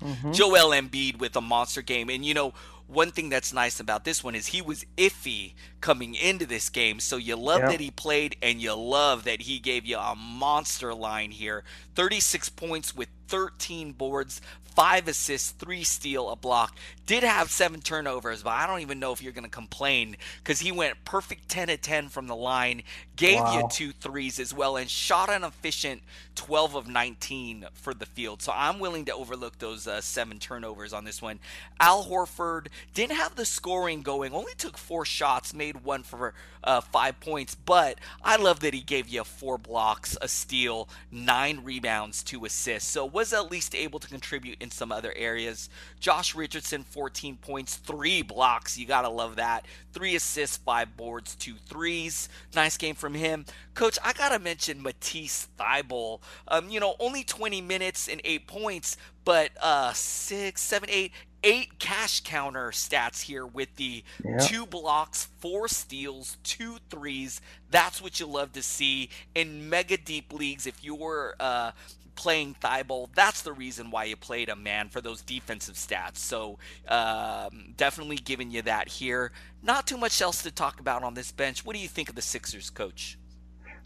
[0.00, 0.32] Mm-hmm.
[0.32, 2.08] Joel Embiid with a monster game.
[2.08, 2.54] And you know,
[2.86, 7.00] one thing that's nice about this one is he was iffy coming into this game.
[7.00, 10.94] So you love that he played and you love that he gave you a monster
[10.94, 11.64] line here.
[11.94, 14.40] 36 points with 13 boards,
[14.74, 16.76] five assists, three steal, a block.
[17.06, 20.60] Did have seven turnovers, but I don't even know if you're going to complain because
[20.60, 22.82] he went perfect 10 of 10 from the line,
[23.16, 23.58] gave wow.
[23.58, 26.02] you two threes as well, and shot an efficient
[26.34, 28.42] 12 of 19 for the field.
[28.42, 31.40] So I'm willing to overlook those uh, seven turnovers on this one.
[31.78, 36.80] Al Horford didn't have the scoring going, only took four shots, made one for uh,
[36.80, 42.22] five points, but I love that he gave you four blocks, a steal, nine rebounds,
[42.22, 42.90] two assists.
[42.90, 45.68] So was at least able to contribute in some other areas.
[45.98, 48.78] Josh Richardson, 14 points, three blocks.
[48.78, 49.66] You got to love that.
[49.92, 52.28] Three assists, five boards, two threes.
[52.54, 53.44] Nice game from him.
[53.74, 56.20] Coach, I got to mention Matisse Thybulle.
[56.48, 61.78] Um, you know, only 20 minutes and eight points, but uh, six, seven, eight, eight
[61.78, 64.38] cash counter stats here with the yeah.
[64.38, 67.40] two blocks, four steals, two threes.
[67.70, 70.66] That's what you love to see in mega deep leagues.
[70.66, 71.72] If you were uh,
[72.14, 76.18] playing Thybulle, that's the reason why you played him, man, for those defensive stats.
[76.18, 79.32] So um, definitely giving you that here.
[79.62, 81.64] Not too much else to talk about on this bench.
[81.64, 83.18] What do you think of the Sixers, coach?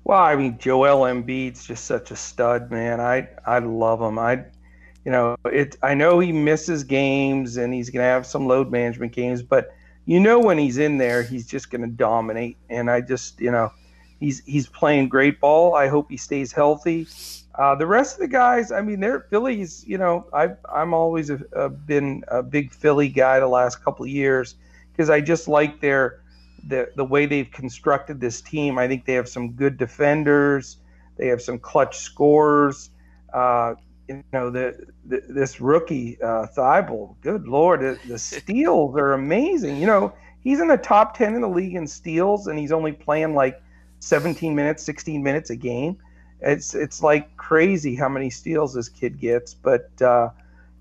[0.05, 3.01] Well, I mean, Joel Embiid's just such a stud, man.
[3.01, 4.19] I I love him.
[4.19, 4.45] I
[5.05, 5.77] you know, it.
[5.83, 9.75] I know he misses games and he's going to have some load management games, but
[10.07, 12.57] you know when he's in there, he's just going to dominate.
[12.69, 13.73] And I just, you know,
[14.21, 15.75] he's he's playing great ball.
[15.75, 17.07] I hope he stays healthy.
[17.55, 19.85] Uh, the rest of the guys, I mean, they're Phillies.
[19.87, 24.05] You know, I've I'm always a, a been a big Philly guy the last couple
[24.05, 24.57] of years
[24.93, 26.21] because I just like their
[26.67, 28.79] the the way they've constructed this team.
[28.79, 30.79] I think they have some good defenders.
[31.17, 32.91] They have some clutch scorers.
[33.33, 33.75] Uh,
[34.09, 37.17] you know the, the this rookie uh, Thybulle.
[37.21, 39.77] Good lord, the, the steals are amazing.
[39.77, 42.93] You know he's in the top ten in the league in steals, and he's only
[42.93, 43.61] playing like
[44.01, 45.97] 17 minutes, 16 minutes a game.
[46.41, 50.29] It's it's like crazy how many steals this kid gets, but uh,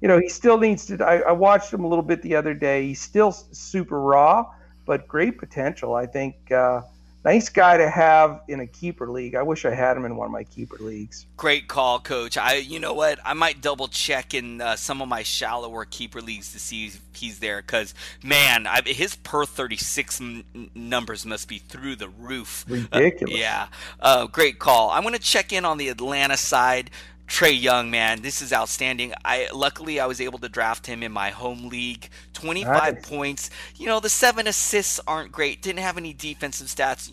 [0.02, 1.04] you know he still needs to.
[1.04, 2.88] I, I watched him a little bit the other day.
[2.88, 4.46] He's still super raw,
[4.86, 5.96] but great potential.
[5.96, 6.52] I think.
[6.52, 6.82] Uh,
[7.26, 9.36] nice guy to have in a keeper league.
[9.36, 11.26] I wish I had him in one of my keeper leagues.
[11.38, 12.38] Great call, coach.
[12.38, 13.20] I, you know what?
[13.24, 17.02] I might double check in uh, some of my shallower keeper leagues to see if
[17.14, 17.62] he's there.
[17.62, 20.44] Because man, I, his per thirty six m-
[20.76, 22.66] numbers must be through the roof.
[22.68, 23.34] Ridiculous.
[23.34, 23.68] Uh, yeah.
[24.00, 24.92] Uh, great call.
[24.92, 26.92] I'm going to check in on the Atlanta side.
[27.28, 29.14] Trae Young, man, this is outstanding.
[29.24, 32.10] I luckily I was able to draft him in my home league.
[32.34, 33.10] 25 nice.
[33.10, 33.50] points.
[33.76, 35.62] You know, the seven assists aren't great.
[35.62, 37.12] Didn't have any defensive stats.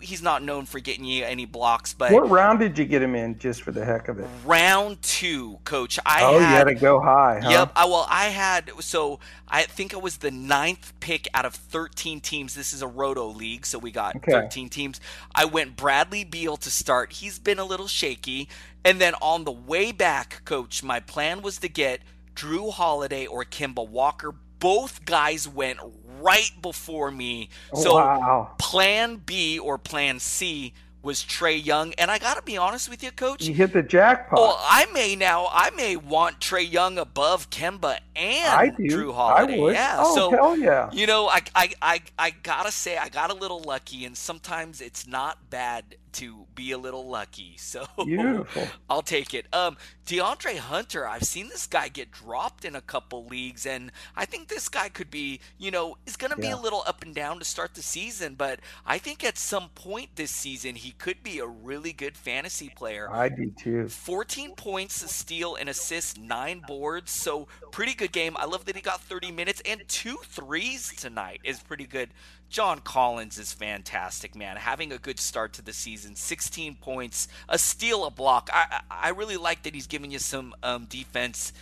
[0.00, 3.14] He's not known for getting you any blocks, but What round did you get him
[3.14, 4.26] in just for the heck of it?
[4.44, 5.98] Round 2, coach.
[6.04, 7.50] I Oh, had, you had to go high, huh?
[7.50, 7.72] Yep.
[7.76, 12.20] I, well, I had so I think it was the ninth pick out of 13
[12.20, 12.54] teams.
[12.54, 14.32] This is a roto league, so we got okay.
[14.32, 15.00] 13 teams.
[15.34, 17.14] I went Bradley Beal to start.
[17.14, 18.48] He's been a little shaky.
[18.84, 22.00] And then on the way back, coach, my plan was to get
[22.34, 24.34] Jrue Holiday or Kemba Walker.
[24.58, 25.80] Both guys went
[26.20, 27.50] right before me.
[27.74, 28.50] So wow.
[28.58, 30.74] plan B or plan C
[31.06, 33.44] was Trae Young, and I got to be honest with you, Coach.
[33.46, 34.40] You hit the jackpot.
[34.40, 38.82] Well, I may now, I may want Trae Young above Kemba and I do.
[38.82, 39.54] Jrue Holiday.
[39.54, 39.74] I would.
[39.74, 39.96] Yeah.
[40.00, 40.90] Oh, so, hell yeah.
[40.92, 44.80] You know, I, I, I, I gotta say, I got a little lucky, and sometimes
[44.80, 47.56] it's not bad to be a little lucky.
[47.66, 48.68] So Beautiful.
[48.88, 49.46] I'll take it.
[49.52, 49.76] Um,
[50.06, 54.46] DeAndre Hunter, I've seen this guy get dropped in a couple leagues, and I think
[54.46, 57.40] this guy could be, you know, is going to be a little up and down
[57.40, 61.40] to start the season, but I think at some point this season he could be
[61.40, 63.08] a really good fantasy player.
[63.10, 63.88] I do too.
[63.88, 68.36] 14 points, a steal, and assist, nine boards, so pretty good game.
[68.38, 72.10] I love that he got 30 minutes and two threes tonight is pretty good.
[72.56, 74.56] John Collins is fantastic, man.
[74.56, 78.48] Having a good start to the season, 16 points, a steal, a block.
[78.50, 81.52] I I really like that he's giving you some um, defense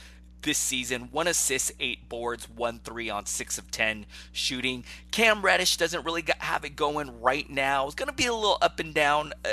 [0.45, 1.09] this season.
[1.11, 4.85] One assist, eight boards, one three on six of ten shooting.
[5.11, 7.87] Cam Reddish doesn't really have it going right now.
[7.87, 9.49] It's going to be a little up and down uh,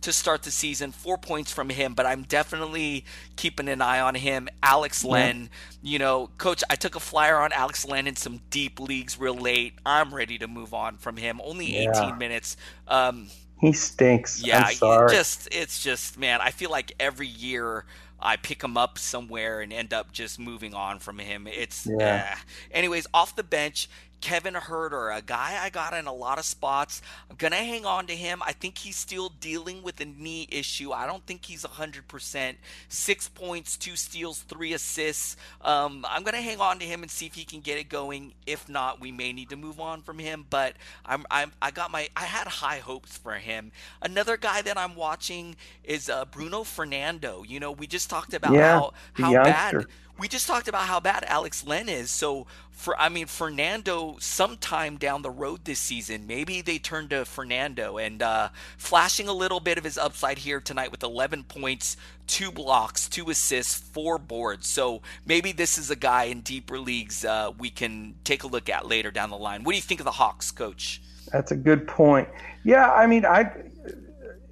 [0.00, 0.92] to start the season.
[0.92, 3.04] Four points from him, but I'm definitely
[3.36, 4.48] keeping an eye on him.
[4.62, 5.48] Alex Len,
[5.82, 5.90] yeah.
[5.92, 9.36] you know, coach, I took a flyer on Alex Len in some deep leagues real
[9.36, 9.74] late.
[9.86, 11.40] I'm ready to move on from him.
[11.44, 12.14] Only 18 yeah.
[12.16, 12.56] minutes.
[12.88, 13.28] Um,
[13.60, 14.42] he stinks.
[14.42, 14.70] Yeah,
[15.10, 17.84] just it's just man, I feel like every year
[18.22, 21.46] I pick him up somewhere and end up just moving on from him.
[21.46, 22.36] It's yeah.
[22.36, 23.88] Uh, anyways, off the bench,
[24.20, 27.02] Kevin Huerter, a guy I got in a lot of spots.
[27.30, 28.42] I'm going to hang on to him.
[28.44, 30.92] I think he's still dealing with a knee issue.
[30.92, 32.56] I don't think he's 100%.
[32.88, 35.36] Six points, two steals, three assists.
[35.62, 37.88] Um, I'm going to hang on to him and see if he can get it
[37.88, 38.32] going.
[38.46, 40.46] If not, we may need to move on from him.
[40.48, 43.72] But I'm, I'm I got my I had high hopes for him.
[44.02, 47.44] Another guy that I'm watching is uh, Bruno Fernando.
[47.46, 49.86] You know, we just talked about yeah, how how bad
[50.20, 52.10] we just talked about how bad Alex Len is.
[52.10, 57.24] So for I mean Fernando, sometime down the road this season, maybe they turn to
[57.24, 61.96] Fernando and uh, flashing a little bit of his upside here tonight with 11 points,
[62.26, 64.66] two blocks, two assists, four boards.
[64.66, 68.68] So maybe this is a guy in deeper leagues uh, we can take a look
[68.68, 69.64] at later down the line.
[69.64, 71.00] What do you think of the Hawks, Coach?
[71.32, 72.28] That's a good point.
[72.62, 73.50] Yeah, I mean, I.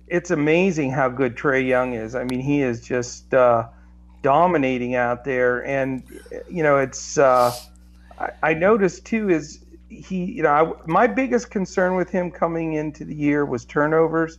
[0.07, 2.15] It's amazing how good Trae Young is.
[2.15, 3.35] I mean, he is just.
[3.35, 3.69] Uh,
[4.23, 5.65] dominating out there.
[5.67, 6.03] And
[6.51, 7.55] you know, it's uh,
[8.19, 12.75] I, I noticed too is he you know I, my biggest concern with him coming
[12.75, 14.39] into the year was turnovers,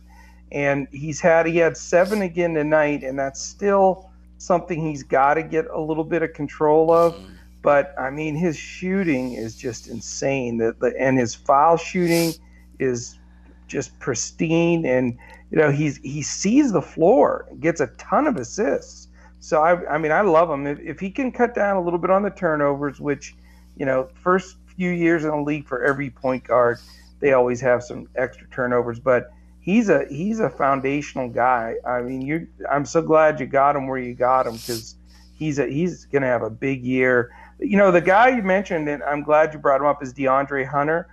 [0.52, 5.42] and he's had he had seven again tonight, and that's still something he's got to
[5.42, 7.14] get a little bit of control of.
[7.62, 10.56] But I mean, his shooting is just insane.
[10.56, 12.32] The, the and his foul shooting
[12.78, 13.18] is
[13.66, 15.18] just pristine, and
[15.50, 19.08] you know he's he sees the floor, gets a ton of assists.
[19.40, 20.66] So I, I mean, I love him.
[20.66, 23.34] If, if he can cut down a little bit on the turnovers, which,
[23.76, 26.78] you know, first few years in the league for every point guard,
[27.20, 29.00] they always have some extra turnovers.
[29.00, 29.30] But
[29.60, 31.76] he's a he's a foundational guy.
[31.86, 34.96] I mean, you I'm so glad you got him where you got him because
[35.34, 37.34] he's a he's going to have a big year.
[37.58, 40.66] You know, the guy you mentioned, and I'm glad you brought him up, is DeAndre
[40.66, 41.08] Hunter.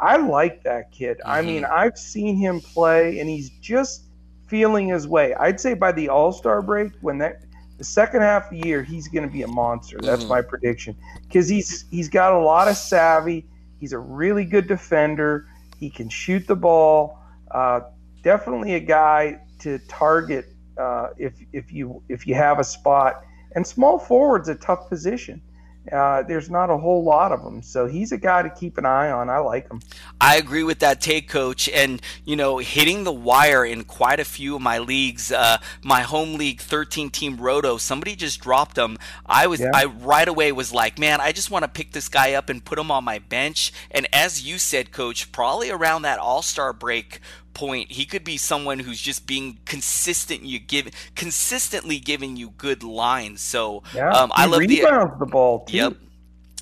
[0.00, 1.18] I like that kid.
[1.18, 1.30] Mm-hmm.
[1.30, 4.04] I mean, I've seen him play, and he's just
[4.48, 5.34] feeling his way.
[5.34, 7.42] I'd say by the All Star break, when that
[7.82, 9.98] the second half of the year, he's going to be a monster.
[10.00, 10.28] That's mm-hmm.
[10.28, 13.44] my prediction because he's he's got a lot of savvy.
[13.80, 15.48] He's a really good defender.
[15.80, 17.18] He can shoot the ball.
[17.50, 17.80] Uh,
[18.22, 20.46] definitely a guy to target
[20.78, 23.24] uh, if if you if you have a spot.
[23.56, 25.42] And small forward's a tough position.
[25.90, 27.60] Uh, there's not a whole lot of them.
[27.60, 29.28] So he's a guy to keep an eye on.
[29.28, 29.80] I like him.
[30.20, 31.68] I agree with that take, coach.
[31.68, 36.02] And, you know, hitting the wire in quite a few of my leagues, uh, my
[36.02, 38.96] home league 13 team roto, somebody just dropped him.
[39.26, 39.70] I was, yeah.
[39.74, 42.64] I right away was like, man, I just want to pick this guy up and
[42.64, 43.72] put him on my bench.
[43.90, 47.20] And as you said, coach, probably around that all star break
[47.54, 47.92] point.
[47.92, 50.42] He could be someone who's just being consistent.
[50.44, 53.40] You give consistently giving you good lines.
[53.40, 55.64] So yeah, um, I love the the ball.
[55.64, 55.76] Too.
[55.76, 55.96] Yep,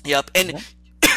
[0.03, 0.31] yep.
[0.35, 0.63] And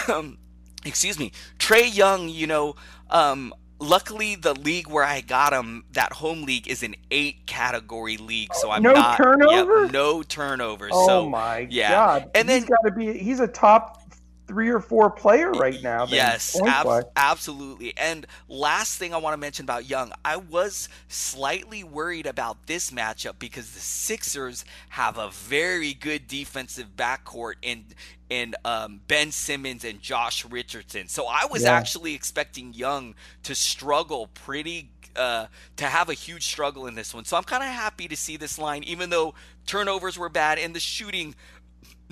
[0.09, 0.23] yeah.
[0.85, 2.29] excuse me, Trae Young.
[2.29, 2.77] You know,
[3.11, 8.17] um, luckily the league where I got him, that home league, is an eight category
[8.17, 8.55] league.
[8.55, 9.83] So I'm no not turnover.
[9.83, 10.93] Yep, no turnovers.
[10.95, 11.91] Oh so, my yeah.
[11.91, 12.31] god!
[12.35, 13.13] And he's got to be.
[13.19, 14.04] He's a top
[14.47, 16.07] three or four player right now.
[16.07, 17.95] Yes, ab- absolutely.
[17.97, 22.91] And last thing I want to mention about Young, I was slightly worried about this
[22.91, 27.85] matchup because the Sixers have a very good defensive backcourt in
[28.31, 31.09] in um, Ben Simmons and Josh Richardson.
[31.09, 31.73] So I was yeah.
[31.73, 37.25] actually expecting Young to struggle pretty uh, to have a huge struggle in this one.
[37.25, 39.35] So I'm kind of happy to see this line, even though
[39.67, 41.35] turnovers were bad and the shooting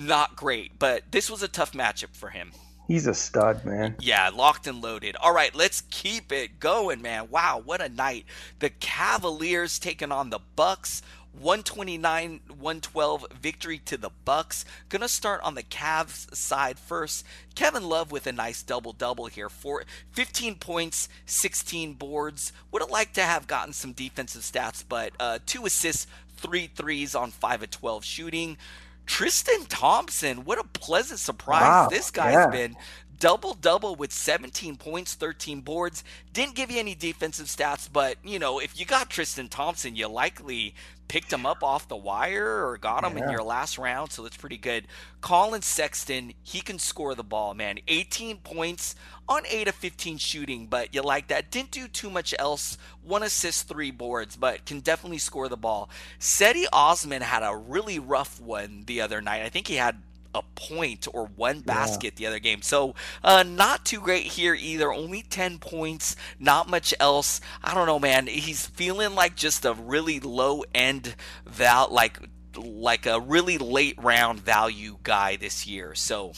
[0.03, 2.51] not great, but this was a tough matchup for him.
[2.87, 3.95] He's a stud, man.
[3.99, 5.15] Yeah, locked and loaded.
[5.15, 7.29] All right, let's keep it going, man.
[7.29, 8.25] Wow, what a night.
[8.59, 11.01] The Cavaliers taking on the Bucks.
[11.41, 14.65] 129-112 victory to the Bucks.
[14.89, 17.25] Gonna start on the Cavs side first.
[17.55, 19.49] Kevin Love with a nice double-double here.
[19.49, 22.53] For 15 points, 16 boards.
[22.71, 26.05] Would have liked to have gotten some defensive stats, but uh, two assists,
[26.37, 28.57] three threes on 5 of 12 shooting.
[29.05, 32.47] Tristan Thompson, what a pleasant surprise wow, this guy's yeah.
[32.47, 32.75] been.
[33.23, 36.03] Double double with 17 points, 13 boards.
[36.33, 40.09] Didn't give you any defensive stats, but you know, if you got Tristan Thompson, you
[40.09, 40.75] likely
[41.07, 43.23] picked him up off the wire or got him yeah.
[43.23, 44.89] in your last round, so that's pretty good.
[45.21, 47.79] Collin Sexton, he can score the ball, man.
[47.87, 48.93] 18 points
[49.29, 51.49] on 8 of 15 shooting, but you like that.
[51.49, 52.77] Didn't do too much else.
[53.03, 55.89] One assist, three boards, but can definitely score the ball.
[56.19, 59.43] Cedi Osman had a really rough one the other night.
[59.43, 60.01] I think he had
[60.35, 62.17] a point or one basket yeah.
[62.17, 62.61] the other game.
[62.61, 64.91] So uh, not too great here either.
[64.91, 67.41] Only 10 points, not much else.
[67.63, 68.27] I don't know, man.
[68.27, 71.15] He's feeling like just a really low end
[71.45, 72.19] val like
[72.55, 75.95] like a really late round value guy this year.
[75.95, 76.33] So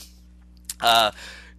[0.80, 1.10] uh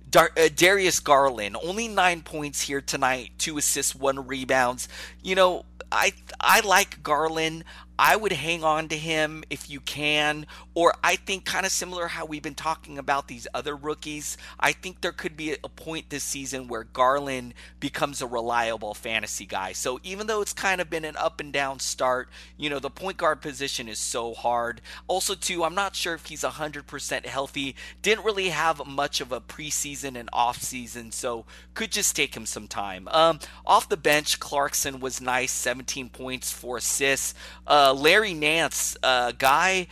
[0.09, 4.88] Dar- uh, Darius Garland only nine points here tonight, two assists, one rebounds.
[5.21, 7.65] You know, I I like Garland.
[7.99, 10.45] I would hang on to him if you can.
[10.73, 14.37] Or I think kind of similar how we've been talking about these other rookies.
[14.59, 19.45] I think there could be a point this season where Garland becomes a reliable fantasy
[19.45, 19.73] guy.
[19.73, 22.89] So even though it's kind of been an up and down start, you know, the
[22.89, 24.81] point guard position is so hard.
[25.07, 27.75] Also, too, I'm not sure if he's 100% healthy.
[28.01, 32.45] Didn't really have much of a preseason and off season, so could just take him
[32.45, 33.07] some time.
[33.09, 37.33] Um, off the bench, Clarkson was nice, 17 points, four assists.
[37.65, 39.88] Uh, uh, Larry Nance, uh, guy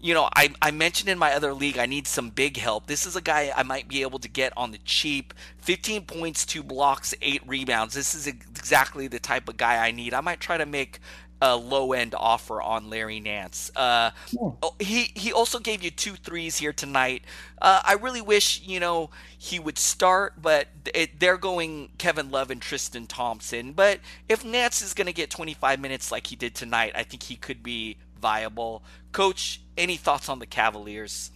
[0.00, 2.86] you know, I, I mentioned in my other league I need some big help.
[2.86, 5.34] This is a guy I might be able to get on the cheap.
[5.58, 7.94] 15 points, two blocks, eight rebounds.
[7.94, 10.14] This is exactly the type of guy I need.
[10.14, 11.00] I might try to make
[11.40, 13.70] a low end offer on Larry Nance.
[13.76, 14.50] Uh, yeah.
[14.62, 17.22] Oh, he he also gave you two threes here tonight.
[17.60, 22.50] Uh, I really wish you know he would start, but it, they're going Kevin Love
[22.50, 23.72] and Tristan Thompson.
[23.72, 27.24] But if Nance is going to get 25 minutes like he did tonight, I think
[27.24, 28.82] he could be viable.
[29.12, 31.30] Coach, any thoughts on the Cavaliers?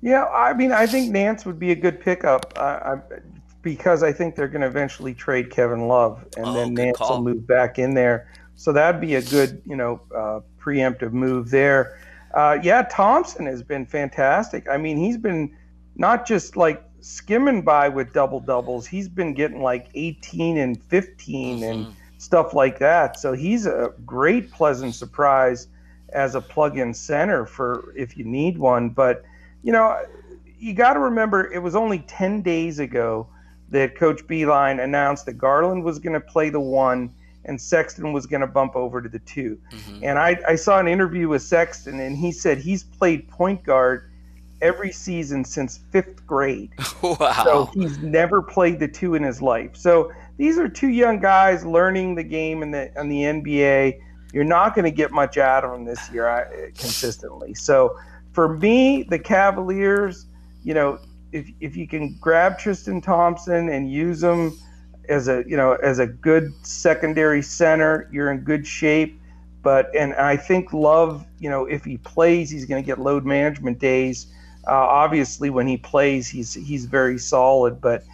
[0.00, 2.96] Yeah, I mean, I think Nance would be a good pickup uh, I,
[3.62, 7.08] because I think they're going to eventually trade Kevin Love, and Oh, then Nance call.
[7.08, 8.28] will move back in there.
[8.64, 12.00] So that'd be a good, you know, uh, preemptive move there.
[12.32, 14.66] Uh, yeah, Thompson has been fantastic.
[14.70, 15.54] I mean, he's been
[15.96, 18.86] not just like skimming by with double doubles.
[18.86, 23.20] He's been getting like 18 and 15 and stuff like that.
[23.20, 25.68] So he's a great, pleasant surprise
[26.14, 28.88] as a plug-in center for if you need one.
[28.88, 29.26] But
[29.62, 30.02] you know,
[30.58, 33.28] you got to remember it was only 10 days ago
[33.68, 37.12] that Coach Beilein announced that Garland was going to play the one
[37.46, 40.04] and Sexton was going to bump over to the 2 mm-hmm.
[40.04, 44.10] And I, I saw an interview with Sexton, and he said he's played point guard
[44.62, 46.72] every season since fifth grade.
[47.02, 47.44] Wow.
[47.44, 49.76] So he's never played the two in his life.
[49.76, 54.00] So these are two young guys learning the game in the in the NBA.
[54.32, 57.52] You're not going to get much out of them this year consistently.
[57.52, 57.98] So
[58.32, 60.26] for me, the Cavaliers,
[60.62, 60.98] you know,
[61.32, 64.58] if if you can grab Tristan Thompson and use him
[65.08, 69.20] as a you know as a good secondary center, you're in good shape.
[69.62, 73.24] But and I think Love, you know, if he plays, he's going to get load
[73.24, 74.26] management days.
[74.66, 77.80] Uh, obviously, when he plays, he's he's very solid.
[77.80, 78.04] But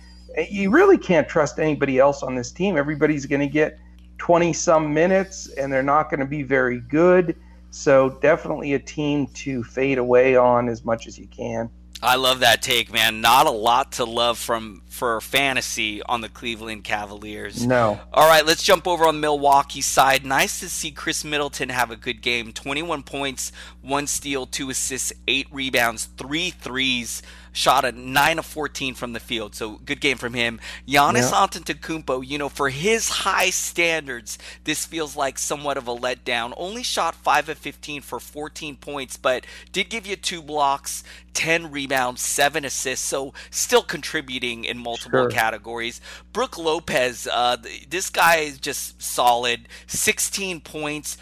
[0.49, 2.76] you really can't trust anybody else on this team.
[2.76, 3.78] Everybody's going to get
[4.18, 7.36] 20 some minutes, and they're not going to be very good.
[7.70, 11.70] So definitely a team to fade away on as much as you can.
[12.03, 13.20] I love that take, man.
[13.20, 17.64] Not a lot to love from for fantasy on the Cleveland Cavaliers.
[17.64, 18.01] No.
[18.12, 20.26] All right, let's jump over on Milwaukee side.
[20.26, 22.53] Nice to see Khris Middleton have a good game.
[22.53, 27.22] 21 points, one steal, two assists, eight rebounds, three threes.
[27.53, 29.57] Shot a 9 of 14 from the field.
[29.57, 30.61] So good game from him.
[30.86, 36.53] Giannis Antetokounmpo, you know, for his high standards, this feels like somewhat of a letdown.
[36.57, 41.03] Only shot 5 of 15 for 14 points, but did give you two blocks,
[41.34, 43.05] 10 rebounds, 7 assists.
[43.05, 45.28] So still contributing in multiple Sure.
[45.31, 46.01] categories.
[46.33, 49.68] Brook Lopez, uh, th- this guy is just solid.
[49.87, 51.16] 16 points.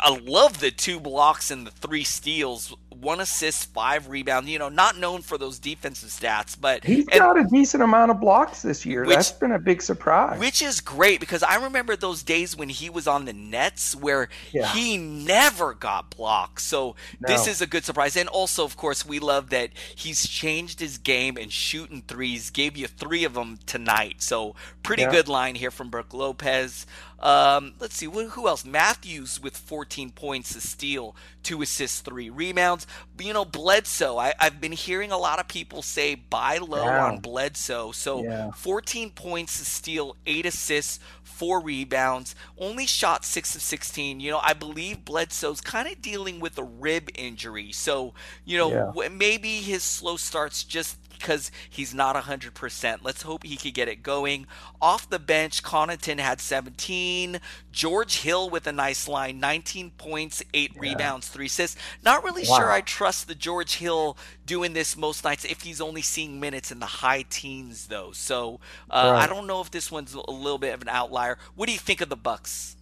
[0.00, 2.74] I love the two blocks and the three steals.
[3.00, 4.48] One assist, five rebounds.
[4.48, 8.10] You know, not known for those defensive stats, but He's and- got a decent amount
[8.10, 9.04] of blocks this year.
[9.04, 10.38] Which- That's been a big surprise.
[10.38, 14.28] which is great because I remember those days when he was on the Nets where
[14.52, 14.66] Yeah.
[14.72, 16.60] he never got blocked.
[16.62, 18.16] So this is a good surprise.
[18.16, 22.50] And also, of course, we love that he's changed his game and shooting threes.
[22.50, 24.22] Gave you three of them tonight.
[24.22, 25.10] So pretty Yeah.
[25.10, 26.86] good line here from Brook Lopez.
[27.18, 28.64] Um, let's see, who who else?
[28.64, 32.86] Matthews with 14 points, a steal, two assists, three rebounds.
[33.18, 34.18] You know, Bledsoe.
[34.18, 37.92] I, I've been hearing a lot of people say buy low on Bledsoe.
[37.92, 38.50] So Yeah.
[38.52, 42.34] 14 points, a steal, eight assists, four rebounds.
[42.58, 44.20] Only shot six of 16.
[44.20, 47.72] You know, I believe Bledsoe's kind of dealing with a rib injury.
[47.72, 48.12] So,
[48.44, 48.92] you know, Yeah.
[48.94, 52.98] w- maybe his slow starts just because he's not 100%.
[53.02, 54.46] Let's hope he could get it going.
[54.80, 57.40] Off the bench, Connaughton had 17.
[57.72, 61.76] George Hill with a nice line 19 points, 8 rebounds, 3 assists.
[62.04, 66.02] Not really sure I trust the George Hill doing this most nights if he's only
[66.02, 68.12] seeing minutes in the high teens, though.
[68.12, 68.60] So
[68.90, 71.38] uh, I don't know if this one's a little bit of an outlier.
[71.54, 72.76] What do you think of the Bucks?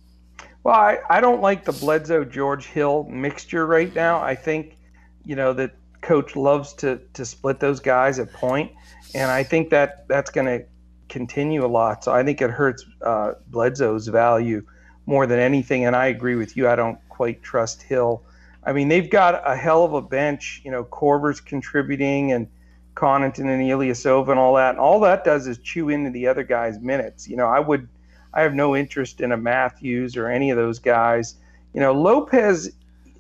[0.63, 4.21] Well, I, I don't like the Bledsoe George Hill mixture right now.
[4.21, 4.79] I think,
[5.25, 5.73] you know, that
[6.05, 8.71] coach loves to to split those guys at point,
[9.15, 10.65] and I think that that's going to
[11.09, 12.05] continue a lot.
[12.05, 14.65] So I think it hurts uh, Bledsoe's value
[15.07, 15.85] more than anything.
[15.85, 16.69] And I agree with you.
[16.69, 18.23] I don't quite trust Hill.
[18.65, 20.63] I mean, they've got a hell of a bench.
[20.65, 22.49] You know, Korver's contributing and
[22.95, 24.71] Connaughton and Ilyasova and all that.
[24.71, 27.29] And all that does is chew into the other guys' minutes.
[27.29, 27.89] You know, I would,
[28.33, 31.37] I have no interest in a Matthews or any of those guys.
[31.75, 32.71] You know, Lopez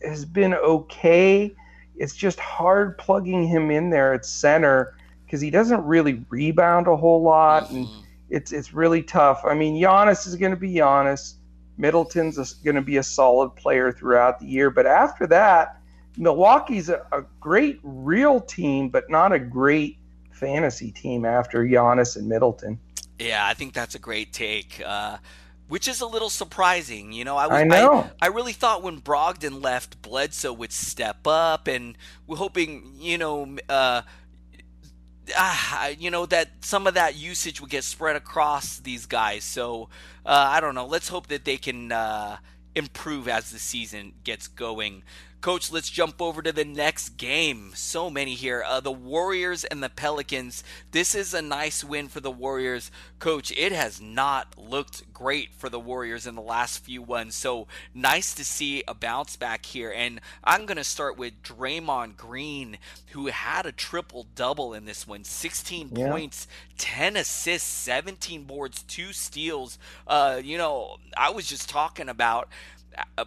[0.02, 1.54] has been okay.
[1.96, 6.96] It's just hard plugging him in there at center because he doesn't really rebound a
[6.96, 7.88] whole lot, and
[8.30, 9.42] it's it's really tough.
[9.44, 11.34] I mean, Giannis is going to be Giannis.
[11.76, 15.80] Middleton's going to be a solid player throughout the year, but after that,
[16.16, 19.98] Milwaukee's a, a great real team, but not a great
[20.30, 22.78] fantasy team after Giannis and Middleton.
[23.18, 24.82] Yeah, I think that's a great take.
[24.84, 25.18] Uh,
[25.68, 27.36] which is a little surprising, you know.
[27.36, 28.10] I was I know.
[28.20, 31.96] I, really thought when Brogdon left, Bledsoe would step up, and
[32.26, 34.02] we're hoping, you know, uh,
[35.36, 39.44] ah, you know that some of that usage would get spread across these guys.
[39.44, 39.88] So
[40.26, 40.86] uh, I don't know.
[40.86, 42.38] Let's hope that they can uh,
[42.74, 45.02] improve as the season gets going.
[45.44, 47.72] Coach, let's jump over to the next game.
[47.74, 48.64] So many here.
[48.66, 50.64] Uh, the Warriors and the Pelicans.
[50.90, 52.90] This is a nice win for the Warriors.
[53.18, 57.34] Coach, it has not looked great for the Warriors in the last few ones.
[57.34, 59.92] So nice to see a bounce back here.
[59.94, 62.78] And I'm going to start with Draymond Green,
[63.08, 66.10] who had a triple double in this one 16 yeah.
[66.10, 69.78] points, 10 assists, 17 boards, two steals.
[70.06, 72.48] Uh, you know, I was just talking about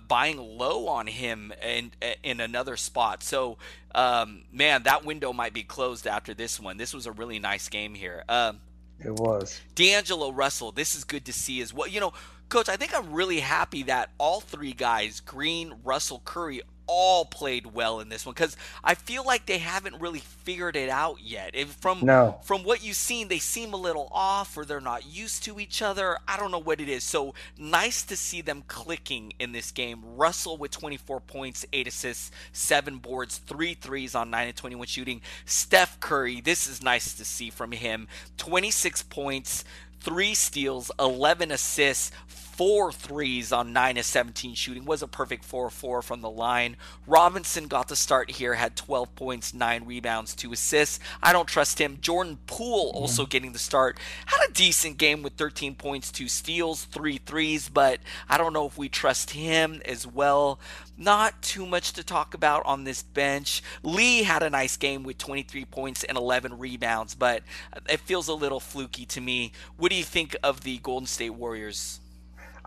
[0.08, 1.92] buying low on him in
[2.24, 3.24] in another spot.
[3.24, 3.58] So,
[3.94, 6.78] um, man, that window might be closed after this one.
[6.78, 8.24] This was a really nice game here.
[8.30, 8.60] Um,
[9.00, 10.72] it was D'Angelo Russell.
[10.72, 11.88] This is good to see as well.
[11.88, 12.14] You know,
[12.50, 17.68] Coach, I think I'm really happy that all three guys, Green, Russell, Curry, all played
[17.68, 21.52] well in this one because I feel like they haven't really figured it out yet.
[21.54, 22.40] If from no.
[22.44, 25.82] from what you've seen, they seem a little off or they're not used to each
[25.82, 26.18] other.
[26.28, 27.04] I don't know what it is.
[27.04, 30.02] So nice to see them clicking in this game.
[30.16, 35.22] Russell with 24 points, eight assists, seven boards, three threes on nine and 21 shooting.
[35.46, 38.08] Steph Curry, this is nice to see from him.
[38.38, 39.64] 26 points,
[40.00, 42.12] three steals, 11 assists,
[42.58, 44.84] four threes on 9 of 17 shooting.
[44.84, 46.76] Was a perfect 4 4 from the line.
[47.06, 51.00] Robinson got the start here, had 12 points, 9 rebounds, 2 assists.
[51.22, 52.00] I don't trust him.
[52.02, 54.00] Jordan Poole also getting the start.
[54.26, 58.66] Had a decent game with 13 points, 2 steals, 3 threes, but I don't know
[58.66, 60.60] if we trust him as well.
[60.98, 63.62] Not too much to talk about on this bench.
[63.84, 67.44] Lee had a nice game with 23 points and 11 rebounds, but
[67.88, 69.52] it feels a little fluky to me.
[69.78, 72.00] What do you think of the Golden State Warriors?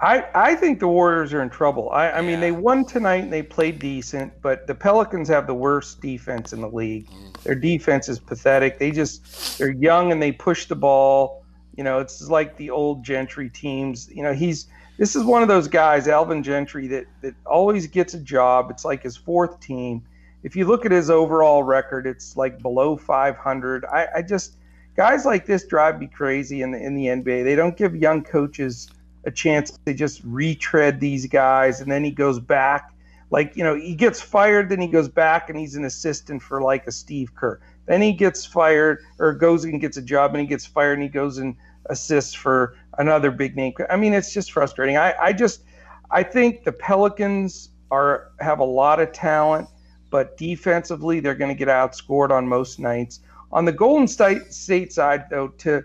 [0.02, 1.90] I, I think the Warriors are in trouble.
[1.90, 2.26] I, I yeah.
[2.26, 6.52] mean, they won tonight and they played decent, but the Pelicans have the worst defense
[6.52, 7.08] in the league.
[7.10, 7.42] Mm.
[7.42, 8.78] Their defense is pathetic.
[8.78, 11.44] They just they're young and they push the ball.
[11.76, 14.08] You know, it's like the old Gentry teams.
[14.10, 18.14] You know, he's this is one of those guys, Alvin Gentry, that that always gets
[18.14, 18.70] a job.
[18.70, 20.02] It's like his fourth team.
[20.42, 23.84] If you look at his overall record, it's like below 500.
[23.84, 24.56] I, I just
[24.96, 27.44] guys like this drive me crazy in the in the NBA.
[27.44, 28.88] They don't give young coaches
[29.24, 32.94] a chance to just retread these guys, and then he goes back.
[33.30, 36.62] Like you know, he gets fired, then he goes back and he's an assistant for
[36.62, 37.60] like a Steve Kerr.
[37.86, 41.02] Then he gets fired or goes and gets a job, and he gets fired, and
[41.02, 41.54] he goes and
[41.86, 43.72] assists for another big name.
[43.88, 44.96] I mean, it's just frustrating.
[44.96, 45.62] I, I just
[46.10, 49.68] I think the Pelicans are have a lot of talent,
[50.10, 53.20] but defensively they're going to get outscored on most nights.
[53.52, 55.84] On the Golden State State side, though, to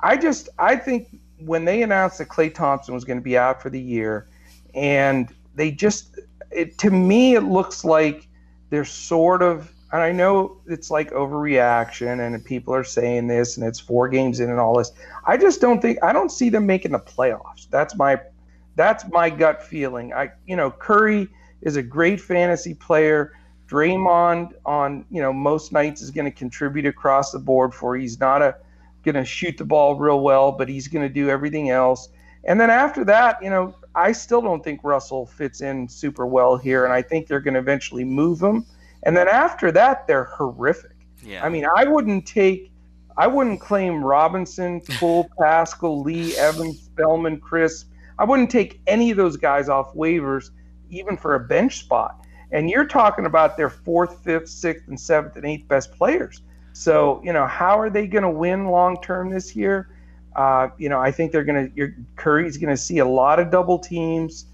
[0.00, 3.62] I just I think when they announced that Klay Thompson was going to be out
[3.62, 4.28] for the year,
[4.74, 6.18] and they just,
[6.50, 8.28] it, to me, it looks like
[8.70, 13.66] they're sort of, and I know it's like overreaction, and people are saying this, and
[13.66, 14.92] it's four games in and all this.
[15.26, 17.68] I just don't think, I don't see them making the playoffs.
[17.70, 18.20] That's my,
[18.74, 20.14] that's my gut feeling.
[20.14, 21.28] I, you know, Curry
[21.60, 23.32] is a great fantasy player.
[23.68, 27.96] Draymond on, you know, most nights is going to contribute across the board for.
[27.96, 28.56] He's not a
[29.02, 32.08] going to shoot the ball real well, but he's going to do everything else.
[32.44, 36.56] And then after that, you know, I still don't think Russell fits in super well
[36.56, 38.64] here, and I think they're going to eventually move him.
[39.04, 40.96] And then after that, they're horrific.
[41.24, 41.44] Yeah.
[41.44, 42.72] I mean, I wouldn't take,
[43.16, 47.84] I wouldn't claim Robinson, Poole, Paschall, Lee, Evans, Spellman, Chriss.
[48.18, 50.50] I wouldn't take any of those guys off waivers,
[50.90, 52.24] even for a bench spot.
[52.50, 56.42] And you're talking about their fourth, fifth, sixth, and seventh and eighth best players.
[56.72, 59.88] So, you know, how are they going to win long term this year?
[60.34, 63.50] Uh, you know, I think they're going to, Curry's going to see a lot of
[63.50, 64.46] double teams,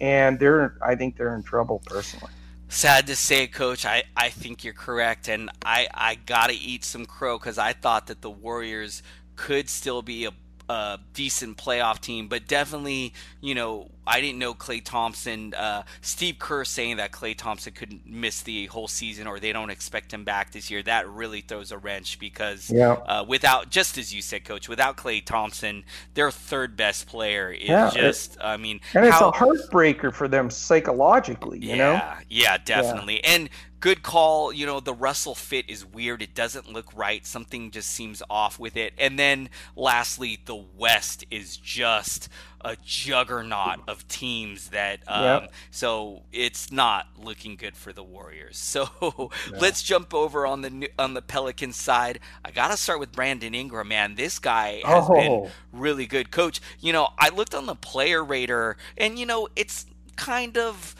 [0.00, 2.30] and they're, I think they're in trouble personally.
[2.68, 6.84] Sad to say, Coach, I, I think you're correct, and I, I got to eat
[6.84, 9.02] some crow because I thought that the Warriors
[9.36, 10.30] could still be a
[10.68, 15.54] a decent playoff team, but definitely, you know, I didn't know Klay Thompson.
[15.54, 19.70] Uh, Steve Kerr saying that Klay Thompson couldn't miss the whole season or they don't
[19.70, 20.82] expect him back this year.
[20.82, 22.92] That really throws a wrench because yeah.
[22.92, 25.84] uh, without, just as you said, Coach, without Klay Thompson,
[26.14, 30.26] their third best player is yeah, just, I mean, and it's how, a heartbreaker for
[30.26, 31.58] them psychologically.
[31.60, 32.14] You yeah, know?
[32.28, 33.20] yeah, definitely.
[33.22, 33.34] Yeah.
[33.34, 33.50] And
[33.82, 34.52] good call.
[34.52, 36.22] You know, the Russell fit is weird.
[36.22, 37.26] It doesn't look right.
[37.26, 38.94] Something just seems off with it.
[38.96, 42.28] And then lastly, the West is just
[42.64, 45.52] a juggernaut of teams that um, yep.
[45.72, 48.56] so it's not looking good for the Warriors.
[48.72, 49.30] So no.
[49.58, 52.20] let's jump over on the on the Pelican side.
[52.42, 54.14] I got to start with Brandon Ingram, man.
[54.14, 55.14] This guy has oh.
[55.14, 56.30] been really good.
[56.30, 59.84] Coach, you know, I looked on the player rater and you know, it's
[60.16, 60.94] kind of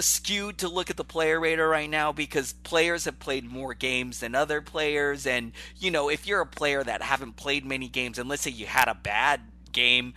[0.00, 4.20] skewed to look at the player rater right now because players have played more games
[4.20, 8.18] than other players and you know if you're a player that haven't played many games
[8.18, 9.40] and let's say you had a bad
[9.72, 10.14] game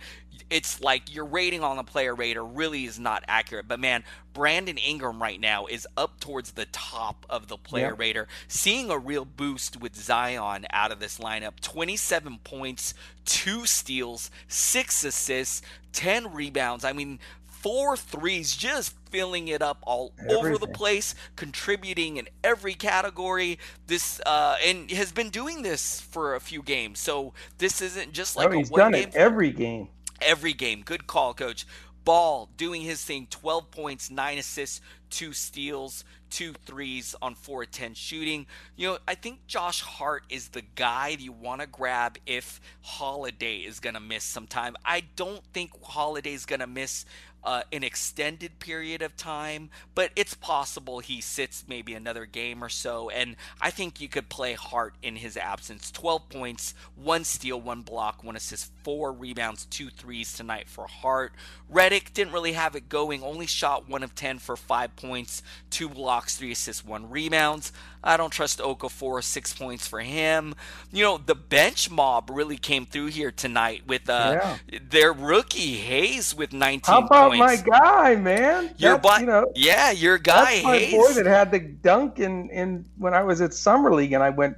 [0.50, 3.68] it's like your rating on the player rater really is not accurate.
[3.68, 4.02] But man,
[4.32, 7.94] Brandon Ingram right now is up towards the top of the player yeah.
[7.96, 11.60] rater, seeing a real boost with Zion out of this lineup.
[11.60, 12.94] 27 points,
[13.24, 15.62] two steals, six assists,
[15.92, 16.84] 10 rebounds.
[16.84, 17.20] I mean,
[17.60, 20.38] four threes, just filling it up all Everything.
[20.38, 23.58] over the place, contributing in every category.
[23.86, 26.98] This uh, and has been doing this for a few games.
[26.98, 29.88] So this isn't just like oh, he's done it every game.
[30.20, 30.82] Every game.
[30.84, 31.66] Good call, coach.
[32.04, 34.80] Ball doing his thing 12 points, 9 assists,
[35.10, 38.46] 2 steals, two threes on 4 10 shooting.
[38.76, 43.56] You know, I think Josh Hart is the guy you want to grab if Holiday
[43.56, 44.76] is going to miss some time.
[44.84, 47.04] I don't think Holiday is going to miss
[47.44, 52.68] uh, an extended period of time, but it's possible he sits maybe another game or
[52.68, 53.10] so.
[53.10, 55.90] And I think you could play Hart in his absence.
[55.90, 61.32] 12 points, one steal, one block, one assist, four rebounds, two threes tonight for Hart.
[61.72, 65.88] Redick didn't really have it going, only shot one of 10 for five points, two
[65.88, 67.72] blocks, three assists, one rebounds.
[68.02, 70.54] I don't trust Okafor, six points for him.
[70.90, 74.78] You know, the bench mob really came through here tonight with uh, yeah.
[74.88, 77.64] their rookie Hayes with 19 How about points.
[77.64, 78.74] my guy, man?
[78.78, 80.92] Your bu- you know, yeah, your guy that's my Hayes.
[80.92, 84.30] boy that had the dunk in, in when I was at Summer League and I
[84.30, 84.56] went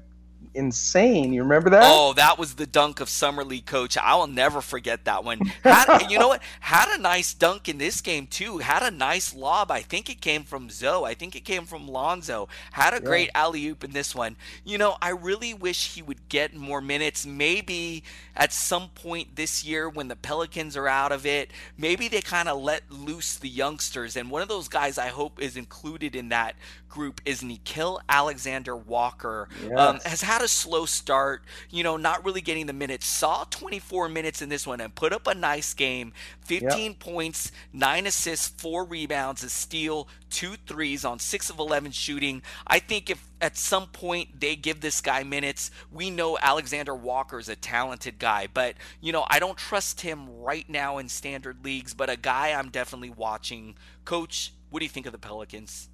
[0.55, 1.33] insane.
[1.33, 1.83] You remember that?
[1.85, 3.97] Oh, that was the dunk of summer league coach.
[3.97, 5.41] I will never forget that one.
[5.63, 6.43] Had, you know what?
[6.61, 8.59] Had a nice dunk in this game too.
[8.59, 9.71] Had a nice lob.
[9.71, 11.05] I think it came from Zoe.
[11.05, 12.49] I think it came from Lonzo.
[12.73, 13.03] Had a yeah.
[13.03, 14.37] great alley oop in this one.
[14.65, 17.27] You know, I really wish he would get more minutes.
[17.27, 18.05] Maybe
[18.37, 22.49] at some point this year when the Pelicans are out of it, maybe they kind
[22.49, 24.17] of let loose the youngsters.
[24.17, 26.57] And one of those guys I hope is included in that
[26.93, 29.49] group is Nickeil Alexander Walker.
[29.63, 29.79] Um, yes.
[29.79, 33.07] Um, has had a slow start, you know, not really getting the minutes.
[33.07, 36.13] Saw 24 minutes in this one and put up a nice game.
[36.43, 37.01] 15 yep.
[37.01, 42.43] points, 9 assists, 4 rebounds, a steal, two threes on 6 of 11 shooting.
[42.67, 47.39] I think if at some point they give this guy minutes, we know Alexander Walker
[47.39, 51.65] is a talented guy, but you know, I don't trust him right now in standard
[51.65, 53.77] leagues, but a guy I'm definitely watching.
[54.05, 55.89] Coach, what do you think of the Pelicans?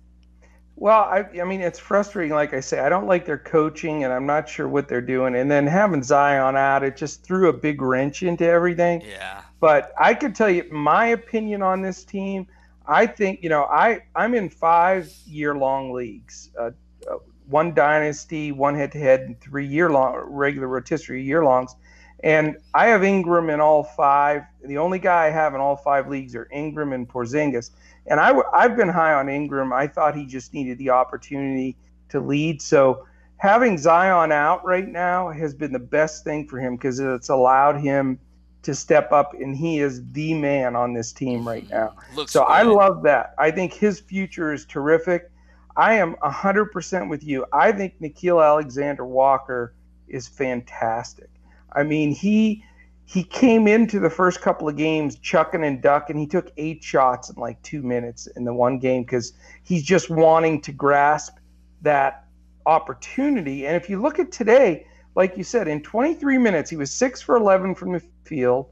[0.81, 2.33] Well, I, I mean, it's frustrating.
[2.33, 5.35] Like I say, I don't like their coaching, and I'm not sure what they're doing.
[5.35, 9.01] And then having Zion out, it just threw a big wrench into everything.
[9.01, 9.43] Yeah.
[9.59, 12.47] But I could tell you my opinion on this team.
[12.87, 16.71] I think you know I I'm in five year long leagues, uh,
[17.11, 17.17] uh,
[17.49, 21.75] one dynasty, one head to head, and three year long regular rotisserie year longs.
[22.23, 24.43] And I have Ingram in all five.
[24.65, 27.71] The only guy I have in all five leagues are Ingram and Porzingis.
[28.09, 29.73] And I, I've been high on Ingram.
[29.73, 31.77] I thought he just needed the opportunity
[32.09, 32.63] to lead.
[32.63, 33.07] So
[33.37, 37.81] having Zion out right now has been the best thing for him because it's allowed
[37.81, 38.19] him
[38.63, 41.75] to step up, and he is the man on this team right mm-hmm.
[41.75, 41.97] now.
[42.15, 42.53] Looks so good.
[42.53, 43.35] I love that.
[43.39, 45.31] I think his future is terrific.
[45.77, 47.47] I am 100% with you.
[47.53, 49.75] I think Nickeil Alexander Walker
[50.09, 51.31] is fantastic.
[51.73, 52.65] I mean, he
[53.09, 56.19] he came into the first couple of games chucking and ducking.
[56.19, 59.33] He took eight shots in like two minutes in the one game because
[59.63, 61.39] he's just wanting to grasp
[61.81, 62.27] that
[62.67, 63.67] opportunity.
[63.67, 67.23] And if you look at today, like you said, in 23 minutes, he was six
[67.23, 68.67] for 11 from the field,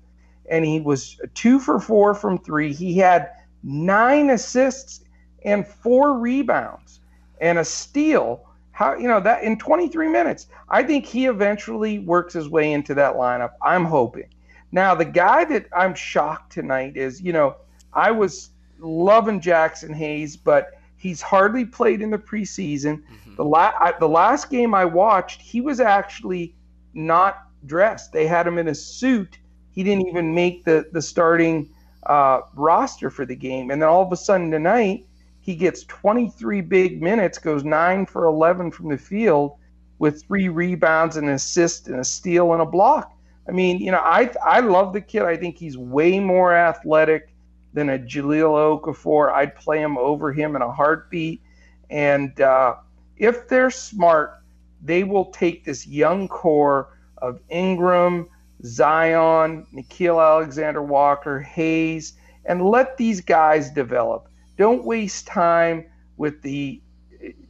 [0.50, 2.74] and he was two for four from three.
[2.74, 3.30] He had
[3.62, 5.02] nine assists
[5.46, 7.00] and four rebounds
[7.40, 8.46] and a steal
[8.76, 12.92] how you know that in 23 minutes i think he eventually works his way into
[12.94, 14.28] that lineup i'm hoping.
[14.70, 17.56] Now the guy that i'm shocked tonight is you know
[17.94, 23.02] i was loving Jaxson Hayes but he's hardly played in the preseason.
[23.02, 23.36] Mm-hmm.
[23.36, 26.54] the, la- I, the last game i watched he was actually
[26.92, 28.12] not dressed.
[28.12, 29.38] They had him in a suit.
[29.70, 31.70] He didn't even make the the starting
[32.04, 33.70] uh, roster for the game.
[33.70, 35.06] And then all of a sudden tonight
[35.46, 39.52] he gets 23 big minutes, goes 9 for 11 from the field
[40.00, 43.16] with three rebounds, and an assist, and a steal and a block.
[43.48, 45.22] I mean, you know, I I love the kid.
[45.22, 47.32] I think he's way more athletic
[47.72, 49.32] than a Jahlil Okafor.
[49.32, 51.40] I'd play him over him in a heartbeat.
[51.90, 52.74] And uh,
[53.16, 54.42] if they're smart,
[54.82, 58.28] they will take this young core of Ingram,
[58.64, 62.14] Zion, Nickeil Alexander Walker, Hayes,
[62.46, 64.28] and let these guys develop.
[64.56, 65.86] Don't waste time
[66.16, 66.80] with the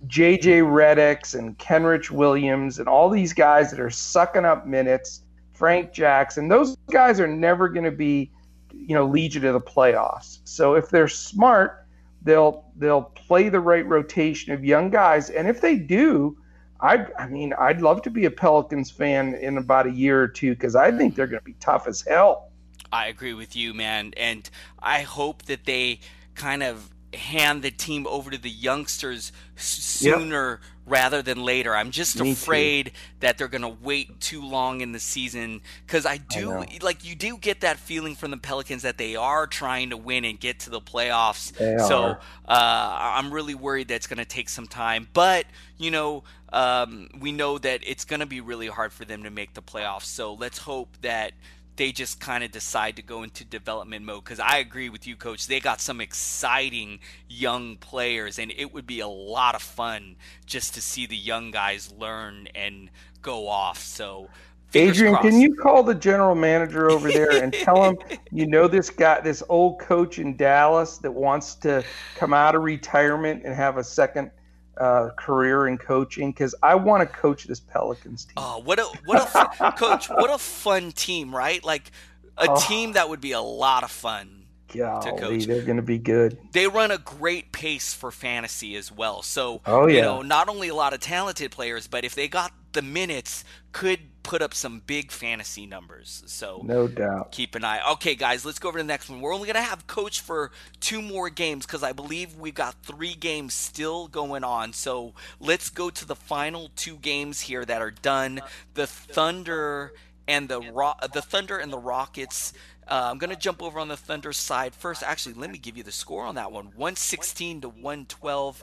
[0.07, 5.22] JJ Redicks and Kenrich Williams and all these guys that are sucking up minutes.
[5.52, 8.30] Frank Jackson, those guys are never going to be,
[8.72, 10.40] you know, lead you to the playoffs.
[10.44, 11.86] So if they're smart,
[12.26, 16.36] they'll they'll play the right rotation of young guys, and if they do,
[16.80, 20.28] I I mean I'd love to be a Pelicans fan in about a year or
[20.28, 22.50] two because I think they're going to be tough as hell.
[22.92, 24.12] I agree with you, man.
[24.16, 24.48] And
[24.80, 26.00] I hope that they
[26.34, 30.61] kind of hand the team over to the youngsters sooner yep.
[30.84, 31.74] rather than later.
[31.74, 32.92] I'm just Me afraid too.
[33.20, 37.04] that they're going to wait too long in the season because I do I like
[37.04, 40.38] you do get that feeling from the Pelicans that they are trying to win and
[40.38, 41.52] get to the playoffs.
[41.52, 45.09] They so uh, I'm really worried that it's going to take some time.
[45.12, 45.46] But
[45.78, 49.30] you know, um, we know that it's going to be really hard for them to
[49.30, 50.04] make the playoffs.
[50.04, 51.32] So let's hope that
[51.77, 55.16] they just kind of decide to go into development mode because I agree with you,
[55.16, 55.47] coach.
[55.47, 60.16] They got some exciting young players, and it would be a lot of fun
[60.47, 62.91] just to see the young guys learn and
[63.22, 63.79] go off.
[63.79, 64.29] So,
[64.74, 65.29] Adrian, crossed.
[65.29, 67.99] can you call the general manager over there and tell him
[68.33, 71.85] you know this guy, this old coach in Dallas that wants to
[72.16, 74.31] come out of retirement and have a second
[74.79, 78.35] uh, career in coaching because I want to coach this Pelicans team.
[78.37, 80.09] Oh, what a what a coach!
[80.09, 81.62] What a fun team, right?
[81.64, 81.91] Like
[82.37, 84.37] a oh, team that would be a lot of fun
[84.74, 85.47] golly, to coach.
[85.47, 86.39] They're going to be good.
[86.53, 89.22] They run a great pace for fantasy as well.
[89.22, 89.97] So, oh, yeah.
[89.97, 93.45] you know, not only a lot of talented players, but if they got the minutes,
[93.72, 96.24] could put up some big fantasy numbers.
[96.27, 97.31] So no doubt.
[97.31, 97.81] Keep an eye.
[97.93, 99.20] Okay, guys, let's go over to the next one.
[99.20, 100.51] We're only gonna have coach for
[100.81, 104.72] two more games because I believe we've got three games still going on.
[104.72, 108.41] So let's go to the final two games here that are done.
[108.74, 109.93] The Thunder
[110.27, 112.53] and the Ro- the Thunder and the Rockets.
[112.89, 115.03] Uh, I'm going to jump over on the Thunder side first.
[115.03, 118.62] Actually, let me give you the score on that one 116 to 112.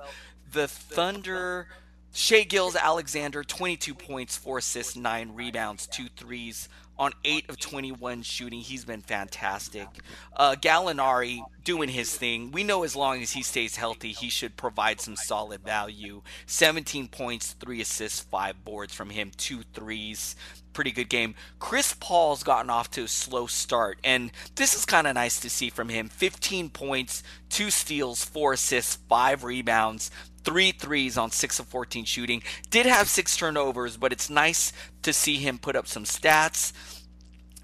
[0.52, 1.68] The Thunder
[2.16, 8.60] Shai Gilgeous-Alexander, 22 points, 4 assists, 9 rebounds, 2 threes on 8 of 21 shooting.
[8.60, 9.88] He's been fantastic.
[10.36, 12.52] Uh, Gallinari doing his thing.
[12.52, 16.22] We know as long as he stays healthy, he should provide some solid value.
[16.46, 20.36] 17 points, 3 assists, 5 boards from him, 2 threes.
[20.72, 21.34] Pretty good game.
[21.58, 25.50] Chris Paul's gotten off to a slow start, and this is kind of nice to
[25.50, 26.10] see from him.
[26.10, 30.12] 15 points, 2 steals, 4 assists, 5 rebounds
[30.44, 32.44] three threes on six of 14 shooting.
[32.70, 36.74] Did have six turnovers, but it's nice to see him put up some stats.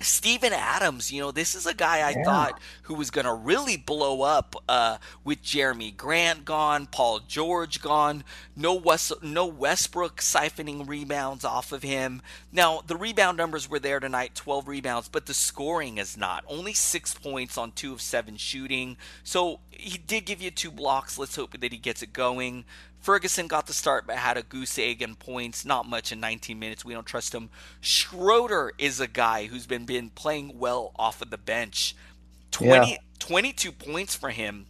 [0.01, 2.23] Steven Adams, you know, this is a guy I yeah.
[2.23, 7.81] thought who was going to really blow up uh, with Jerami Grant gone, Paul George
[7.81, 8.23] gone,
[8.55, 12.21] no West, no Westbrook siphoning rebounds off of him.
[12.51, 16.43] Now the rebound numbers were there tonight, 12 rebounds, but the scoring is not.
[16.47, 18.97] Only six points on two of seven shooting.
[19.23, 21.17] So he did give you two blocks.
[21.17, 22.65] Let's hope that he gets it going.
[22.99, 25.65] Ferguson got the start but had a goose egg in points.
[25.65, 26.83] Not much in 19 minutes.
[26.83, 27.49] We don't trust him.
[27.81, 31.95] Schroeder is a guy who's been, been playing well off of the bench.
[32.51, 32.97] 20, yeah.
[33.19, 34.65] 22 points for him.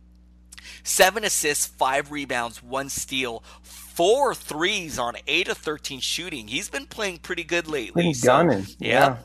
[0.84, 6.48] Seven assists, five rebounds, one steal, four threes on eight of 13 shooting.
[6.48, 8.14] He's been playing pretty good lately.
[8.14, 8.64] Gunning.
[8.64, 8.90] So, yeah.
[8.90, 9.18] yeah.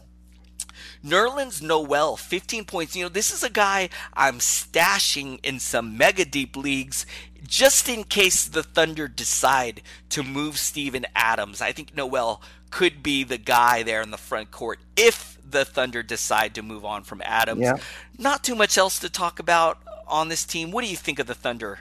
[1.04, 2.96] Nerlens Noel, 15 points.
[2.96, 7.04] You know, this is a guy I'm stashing in some mega deep leagues
[7.46, 11.60] just in case the Thunder decide to move Steven Adams.
[11.60, 12.40] I think Noel
[12.70, 16.84] could be the guy there in the front court if the Thunder decide to move
[16.84, 17.60] on from Adams.
[17.60, 17.76] Yeah.
[18.18, 20.70] Not too much else to talk about on this team.
[20.70, 21.80] What do you think of the Thunder?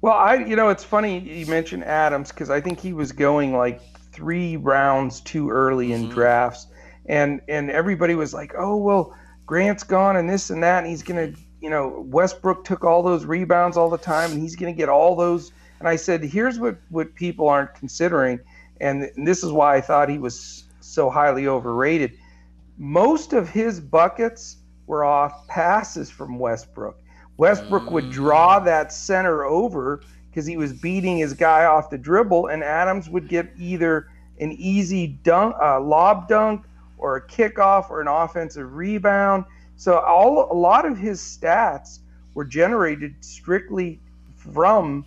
[0.00, 3.56] Well, I you know it's funny you mentioned Adams because I think he was going
[3.56, 3.80] like
[4.12, 6.12] three rounds too early in mm-hmm.
[6.12, 6.66] drafts
[7.06, 9.16] and and everybody was like, oh well,
[9.46, 11.32] Grant's gone and this and that, and he's gonna,
[11.64, 15.16] you know, Westbrook took all those rebounds all the time, and he's gonna get all
[15.16, 15.50] those.
[15.80, 18.38] And I said, here's what what people aren't considering,
[18.80, 22.18] and, and this is why I thought he was so highly overrated.
[22.76, 26.98] Most of his buckets were off passes from Westbrook.
[27.38, 28.66] Westbrook would draw mm.
[28.66, 33.28] that center over because he was beating his guy off the dribble, and Adams would
[33.28, 34.08] get either
[34.38, 36.66] an easy dunk, uh, lob dunk,
[36.98, 39.44] or a kickoff or an offensive rebound.
[39.76, 42.00] So all a lot of his stats
[42.34, 44.00] were generated strictly
[44.36, 45.04] from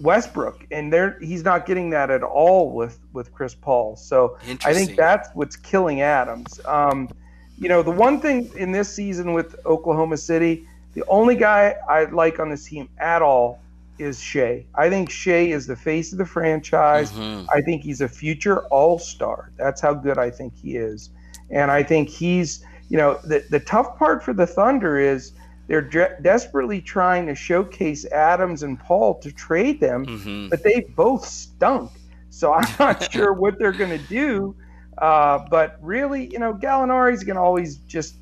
[0.00, 3.96] Westbrook, and there he's not getting that at all with with Chris Paul.
[3.96, 6.60] So I think that's what's killing Adams.
[6.64, 7.08] Um,
[7.58, 12.04] you know, the one thing in this season with Oklahoma City, the only guy I
[12.04, 13.60] like on this team at all
[13.98, 14.64] is Shai.
[14.74, 17.12] I think Shai is the face of the franchise.
[17.12, 17.48] Mm-hmm.
[17.50, 19.50] I think he's a future All Star.
[19.56, 21.10] That's how good I think he is.
[21.50, 25.32] And I think he's, you know, the, the tough part for the Thunder is
[25.66, 30.48] they're de- desperately trying to showcase Adams and Paul to trade them, mm-hmm.
[30.48, 31.90] but they both stunk.
[32.30, 34.54] So I'm not sure what they're going to do.
[34.96, 38.14] Uh, but really, you know, Gallinari's going to always just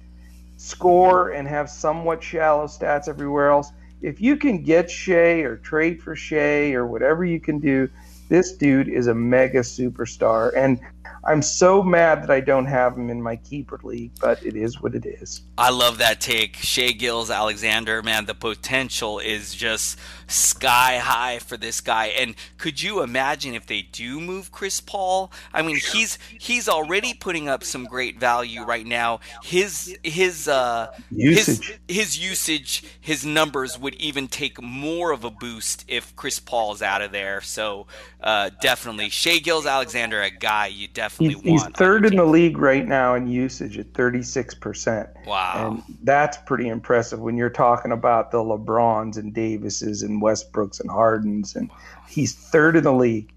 [0.57, 3.73] score and have somewhat shallow stats everywhere else.
[4.01, 7.91] If you can get Shai or trade for Shai or whatever you can do,
[8.31, 10.57] this dude is a mega superstar.
[10.57, 10.81] And
[11.25, 14.81] I'm so mad that I don't have him in my keeper league, but it is
[14.81, 15.43] what it is.
[15.57, 16.57] I love that take.
[16.57, 22.07] Shai Gills, Alexander, man, the potential is just sky high for this guy.
[22.07, 25.31] And could you imagine if they do move Chris Paul?
[25.53, 29.21] I mean, he's he's already putting up some great value right now.
[29.45, 31.79] His his uh usage.
[31.87, 36.83] his his usage, his numbers would even take more of a boost if Chris Paul's
[36.83, 37.41] out of there.
[37.43, 37.87] So
[38.21, 41.47] uh, definitely Shai Gills Alexander, a guy you definitely he's, want.
[41.47, 45.27] He's third in the league right now in usage at 36%.
[45.27, 45.83] Wow.
[45.87, 50.91] And that's pretty impressive when you're talking about the LeBrons and Davises and Westbrooks and
[50.91, 51.57] Hardens.
[51.57, 51.71] And
[52.09, 53.33] he's third in the league.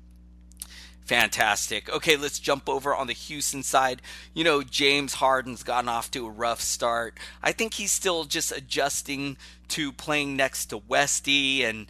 [1.06, 1.88] Fantastic.
[1.88, 4.02] Okay, let's jump over on the Houston side.
[4.34, 7.20] You know, James Harden's gotten off to a rough start.
[7.44, 9.38] I think he's still just adjusting
[9.70, 11.86] to playing next to Westy and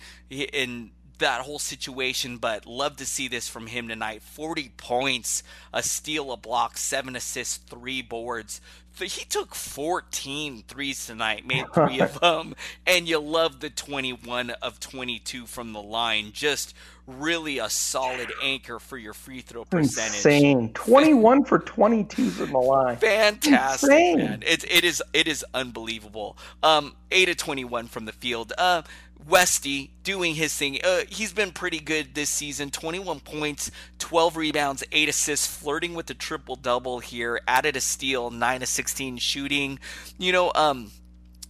[0.53, 4.21] and that whole situation, but love to see this from him tonight.
[4.21, 5.43] 40 points,
[5.73, 8.61] a steal, a block, seven assists, three boards.
[8.97, 12.55] He took 14 threes tonight, made three of them,
[12.87, 16.31] and you love the 21 of 22 from the line.
[16.31, 16.73] Just
[17.07, 20.15] really a solid anchor for your free throw percentage.
[20.15, 20.73] Insane.
[20.73, 22.97] 21 for 22 from the line.
[22.97, 24.17] Fantastic, Insane.
[24.17, 24.43] man.
[24.45, 26.37] It, it is it is unbelievable.
[26.63, 28.53] Um, 8 of 21 from the field.
[28.57, 28.81] Uh,
[29.27, 30.79] Westy doing his thing.
[30.83, 36.05] Uh, he's been pretty good this season 21 points, 12 rebounds, 8 assists, flirting with
[36.05, 37.39] the triple double here.
[37.47, 39.79] Added a steal, 9 of 16 shooting.
[40.17, 40.91] You know, um,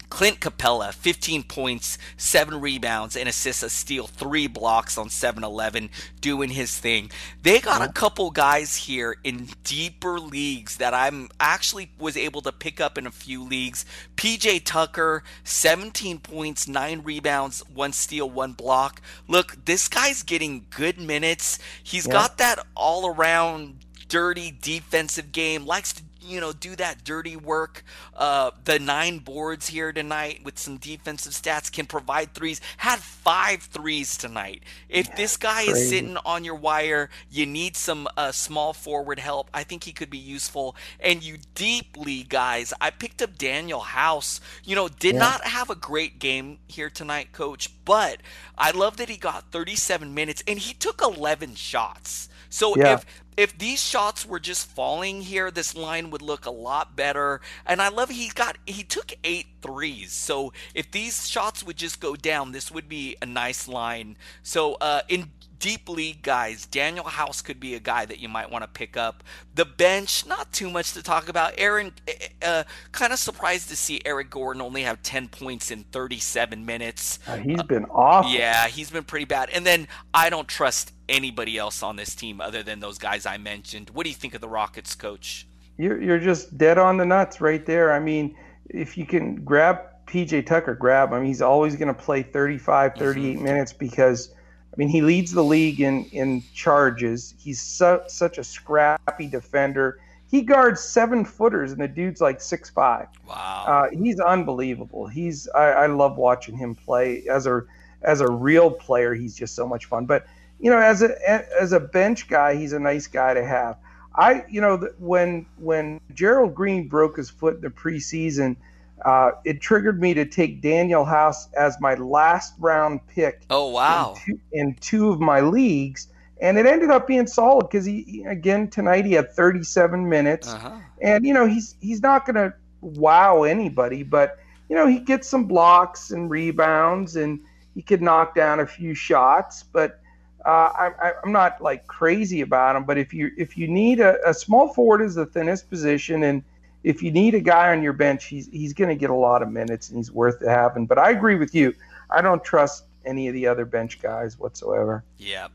[0.09, 5.89] Clint Capela, 15 points, 7 rebounds, and assists, a steal, 3 blocks on 7 11,
[6.21, 7.11] doing his thing.
[7.41, 12.51] They got a couple guys here in deeper leagues that I'm actually was able to
[12.51, 13.85] pick up in a few leagues.
[14.15, 19.01] PJ Tucker, 17 points, 9 rebounds, 1 steal, 1 block.
[19.27, 21.59] Look, this guy's getting good minutes.
[21.83, 22.13] He's yeah.
[22.13, 27.83] got that all around dirty defensive game, likes to you know, do that dirty work.
[28.15, 32.61] Uh, the nine boards here tonight with some defensive stats can provide threes.
[32.77, 34.63] Had five threes tonight.
[34.89, 35.71] If yeah, this guy crazy.
[35.71, 39.49] is sitting on your wire, you need some uh, small forward help.
[39.53, 40.75] I think he could be useful.
[40.99, 44.41] And you deeply, guys, I picked up Danuel House.
[44.63, 45.19] You know, did yeah.
[45.19, 48.21] not have a great game here tonight, coach, but
[48.57, 52.29] I love that he got 37 minutes and he took 11 shots.
[52.49, 52.93] So yeah.
[52.93, 53.05] if
[53.37, 57.41] if these shots were just falling here, this line would look a lot better.
[57.65, 60.11] And I love he got he took eight threes.
[60.11, 64.17] So if these shots would just go down, this would be a nice line.
[64.43, 68.49] So uh, in deep league guys, Danuel House could be a guy that you might
[68.49, 69.23] want to pick up.
[69.53, 71.53] The bench, not too much to talk about.
[71.57, 75.71] Aaron, eh, eh, uh, kind of surprised to see Eric Gordon only have 10 points
[75.71, 77.19] in 37 minutes.
[77.27, 78.31] Uh, he's been awful.
[78.31, 79.49] Yeah, he's been pretty bad.
[79.49, 83.37] And then I don't trust anybody else on this team other than those guys I
[83.37, 83.89] mentioned.
[83.91, 85.47] What do you think of the Rockets, coach?
[85.77, 87.91] You're, you're just dead on the nuts right there.
[87.91, 88.35] I mean,
[88.69, 91.25] if you can grab PJ Tucker, grab him.
[91.25, 93.43] He's always going to play 35, 38 mm-hmm.
[93.43, 94.33] minutes because–
[94.75, 97.33] I mean, he leads the league in in charges.
[97.37, 99.99] He's su- such a scrappy defender.
[100.29, 103.07] He guards seven footers, and the dude's like six five.
[103.25, 105.07] Wow, uh, he's unbelievable.
[105.07, 107.61] He's I, I love watching him play as a
[108.01, 109.13] as a real player.
[109.13, 110.05] He's just so much fun.
[110.05, 110.25] But
[110.59, 111.15] you know, as a
[111.57, 113.77] as a bench guy, he's a nice guy to have.
[114.15, 118.57] I you know when when Gerald Green broke his foot in the preseason
[119.03, 123.43] uh, it triggered me to take Danuel House as my last round pick.
[123.49, 124.15] Oh wow!
[124.15, 126.07] In two, in two of my leagues,
[126.41, 130.77] and it ended up being solid because he again tonight he had 37 minutes, uh-huh.
[131.01, 134.39] and you know he's he's not going to wow anybody, but
[134.69, 137.41] you know he gets some blocks and rebounds, and
[137.73, 139.99] he could knock down a few shots, but.
[140.45, 144.15] Uh, I, I'm not like crazy about him, but if you if you need a,
[144.29, 146.43] a small forward is the thinnest position, and
[146.85, 149.41] if you need a guy on your bench, he's he's going to get a lot
[149.41, 150.85] of minutes and he's worth having.
[150.85, 151.73] But I agree with you.
[152.11, 155.03] I don't trust any of the other bench guys whatsoever.
[155.17, 155.47] Yeah,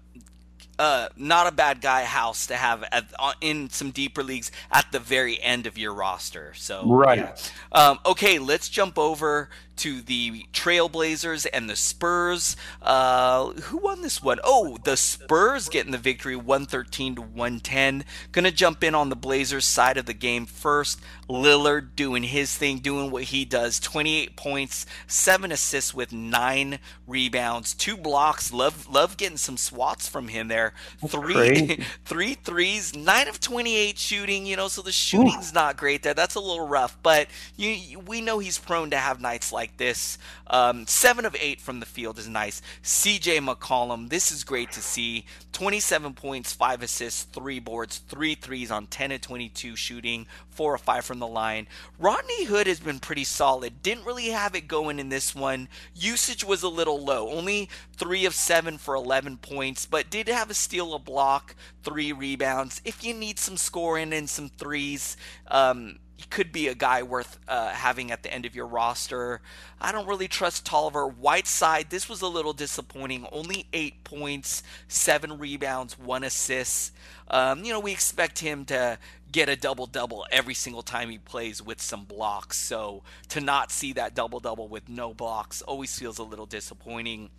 [0.81, 4.91] uh, not a bad guy house to have at, uh, in some deeper leagues at
[4.91, 6.53] the very end of your roster.
[6.55, 7.19] So right.
[7.19, 7.37] Yeah.
[7.71, 9.51] Um, okay, let's jump over
[9.81, 12.57] to the Trailblazers and the Spurs.
[12.83, 14.39] Uh, who won this one?
[14.45, 18.05] Oh, the Spurs getting the victory, one thirteen to one ten.
[18.33, 21.01] Gonna jump in on the Blazers side of the game first.
[21.29, 23.79] Lillard doing his thing, doing what he does.
[23.81, 28.53] Twenty eight points, seven assists with nine rebounds, two blocks.
[28.53, 30.75] Love love getting some swats from him there.
[31.07, 34.45] Three three threes, nine of twenty eight shooting.
[34.47, 36.15] You know, so the shooting's not great there.
[36.15, 40.19] That's a little rough, but you- we know he's prone to have nights like this.
[40.47, 42.63] Um, seven of eight from the field is nice.
[42.83, 43.39] C.J.
[43.39, 45.25] McCollum, this is great to see.
[45.53, 50.27] Twenty seven points, five assists, three boards, three threes on ten of twenty two shooting,
[50.49, 51.67] four or five from the line.
[51.99, 53.83] Rodney Hood has been pretty solid.
[53.83, 55.69] Didn't really have it going in this one.
[55.95, 60.51] Usage was a little low, only three of seven for 11 points, but did have
[60.51, 62.81] a steal, a block, three rebounds.
[62.85, 65.17] If you need some scoring and some threes,
[65.49, 69.41] um, he could be a guy worth uh, having at the end of your roster.
[69.81, 71.07] I don't really trust Tolliver.
[71.07, 73.27] Whiteside, this was a little disappointing.
[73.33, 76.93] Only eight points, seven rebounds, one assist.
[77.29, 78.99] Um, you know, we expect him to
[79.33, 82.59] get a double double every single time he plays with some blocks.
[82.59, 87.31] So to not see that double double with no blocks always feels a little disappointing.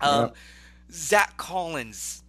[0.00, 0.32] Um,
[0.90, 2.23] Zach Collins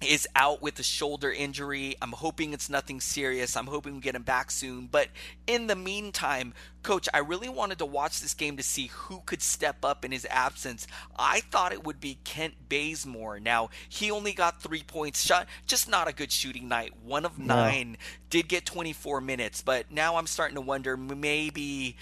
[0.00, 1.96] is out with a shoulder injury.
[2.00, 3.56] I'm hoping it's nothing serious.
[3.56, 4.86] I'm hoping we get him back soon.
[4.86, 5.08] But
[5.46, 9.42] in the meantime, coach, I really wanted to watch this game to see who could
[9.42, 10.86] step up in his absence.
[11.18, 13.40] I thought it would be Kent Bazemore.
[13.40, 16.92] Now, he only got three points shot, just not a good shooting night.
[17.02, 17.96] One of nine,
[18.30, 19.62] did get 24 minutes.
[19.62, 21.96] But now I'm starting to wonder maybe.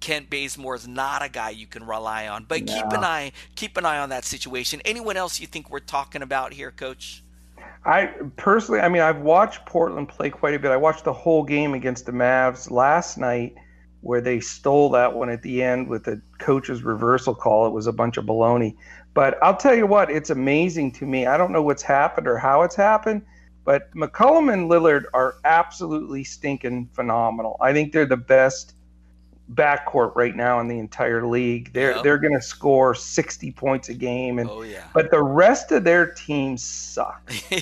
[0.00, 3.76] Kent Bazemore is not a guy you can rely on, but keep an eye keep
[3.76, 4.80] an eye on that situation.
[4.84, 7.24] Anyone else you think we're talking about here, Coach?
[7.84, 8.06] I
[8.36, 10.70] personally, I mean, I've watched Portland play quite a bit.
[10.70, 13.54] I watched the whole game against the Mavs last night,
[14.00, 17.66] where they stole that one at the end with the coach's reversal call.
[17.66, 18.76] It was a bunch of baloney.
[19.14, 21.26] But I'll tell you what, it's amazing to me.
[21.26, 23.22] I don't know what's happened or how it's happened,
[23.64, 27.56] but McCollum and Lillard are absolutely stinking phenomenal.
[27.60, 28.74] I think they're the best
[29.54, 31.72] backcourt right now in the entire league.
[31.72, 32.02] They're Yep.
[32.02, 34.84] they're going to score 60 points a game and Oh yeah.
[34.92, 37.32] but the rest of their team suck.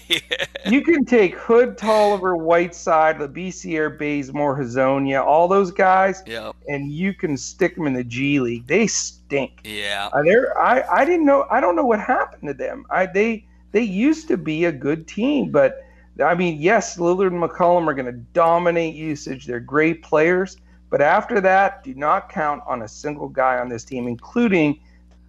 [0.66, 6.56] You can take Hood, Tolliver, Whiteside, the Labissiere, Bazemore, Hezonja, all those guys, yep.
[6.66, 8.66] and you can stick them in the G League.
[8.66, 9.60] They stink.
[9.62, 10.10] Yeah.
[10.12, 11.46] Uh, they're, I, I didn't know.
[11.52, 12.84] I don't know what happened to them.
[12.90, 15.84] I they they used to be a good team, but
[16.24, 19.46] I mean, yes, Lillard and McCollum are going to dominate usage.
[19.46, 20.56] They're great players,
[20.90, 24.80] but after that, do not count on a single guy on this team, including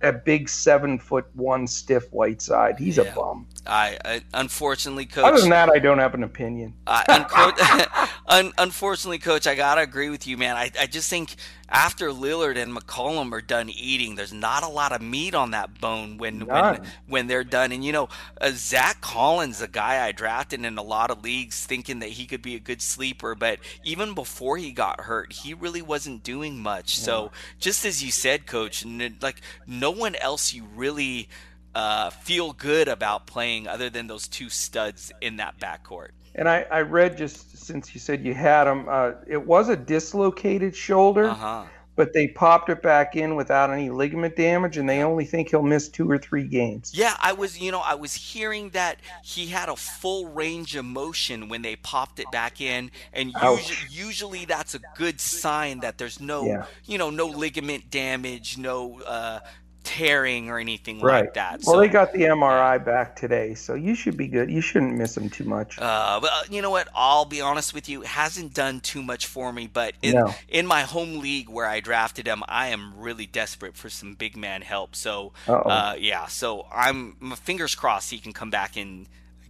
[0.02, 2.78] a big seven foot one stiff Whiteside.
[2.78, 3.04] He's Yeah.
[3.06, 3.48] a bum.
[3.66, 5.26] I, I unfortunately, coach.
[5.26, 6.74] Other than that, I don't have an opinion.
[6.86, 10.56] I, unco- un- unfortunately, coach, I gotta agree with you, man.
[10.56, 11.36] I, I just think
[11.70, 15.80] after Lillard and McCollum are done eating, there's not a lot of meat on that
[15.80, 16.88] bone when when None.
[17.08, 17.72] when they're done.
[17.72, 18.10] And you know,
[18.40, 22.26] uh, Zach Collins, a guy I drafted in a lot of leagues, thinking that he
[22.26, 26.62] could be a good sleeper, but even before he got hurt, he really wasn't doing
[26.62, 26.98] much.
[26.98, 31.30] So just as you said, coach, n- like no one else you really.
[31.76, 36.08] Uh, feel good about playing other than those two studs in that backcourt.
[36.34, 39.76] And I, I read just since you said you had him, uh, it was a
[39.76, 41.64] dislocated shoulder, Uh huh.
[41.96, 45.62] but they popped it back in without any ligament damage, and they only think he'll
[45.64, 46.92] miss two or three games.
[46.94, 50.86] Yeah, I was, you know, I was hearing that he had a full range of
[50.86, 55.98] motion when they popped it back in, and usually, usually that's a good sign that
[55.98, 56.66] there's no, Yeah.
[56.86, 59.40] you know, no ligament damage, no uh,
[59.88, 61.22] tearing or anything Right.
[61.22, 61.62] like that.
[61.66, 64.52] Well, so, they got the MRI back today, so you should be good.
[64.52, 65.80] You shouldn't miss him too much.
[65.80, 66.90] Uh, but you know what?
[66.94, 68.02] I'll be honest with you.
[68.02, 70.36] It hasn't done too much for me, but in, No.
[70.50, 74.36] in my home league where I drafted him, I am really desperate for some big
[74.36, 74.96] man help.
[74.96, 76.28] So, uh, yeah.
[76.28, 79.08] So I'm fingers crossed he can come back and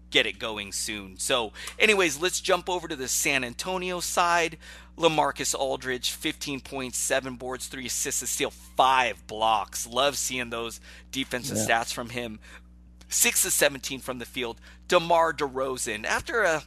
[0.10, 1.18] get it going soon.
[1.18, 4.58] So, anyways, let's jump over to the San Antonio side.
[4.97, 9.86] LaMarcus Aldridge, 15 points, seven boards, three assists, a steal, five blocks.
[9.86, 10.80] Love seeing those
[11.12, 11.66] defensive Yeah.
[11.84, 12.39] stats from him.
[13.10, 14.60] 6 to 17 from the field.
[14.88, 16.64] DeMar DeRozan, after a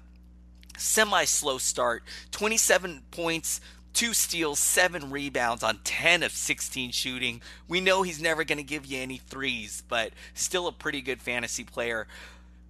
[0.79, 3.61] semi slow start, 27 points,
[3.93, 7.43] two steals, seven rebounds on 10 of 16 shooting.
[7.69, 11.21] We know he's never going to give you any threes, but still a pretty good
[11.21, 12.07] fantasy player.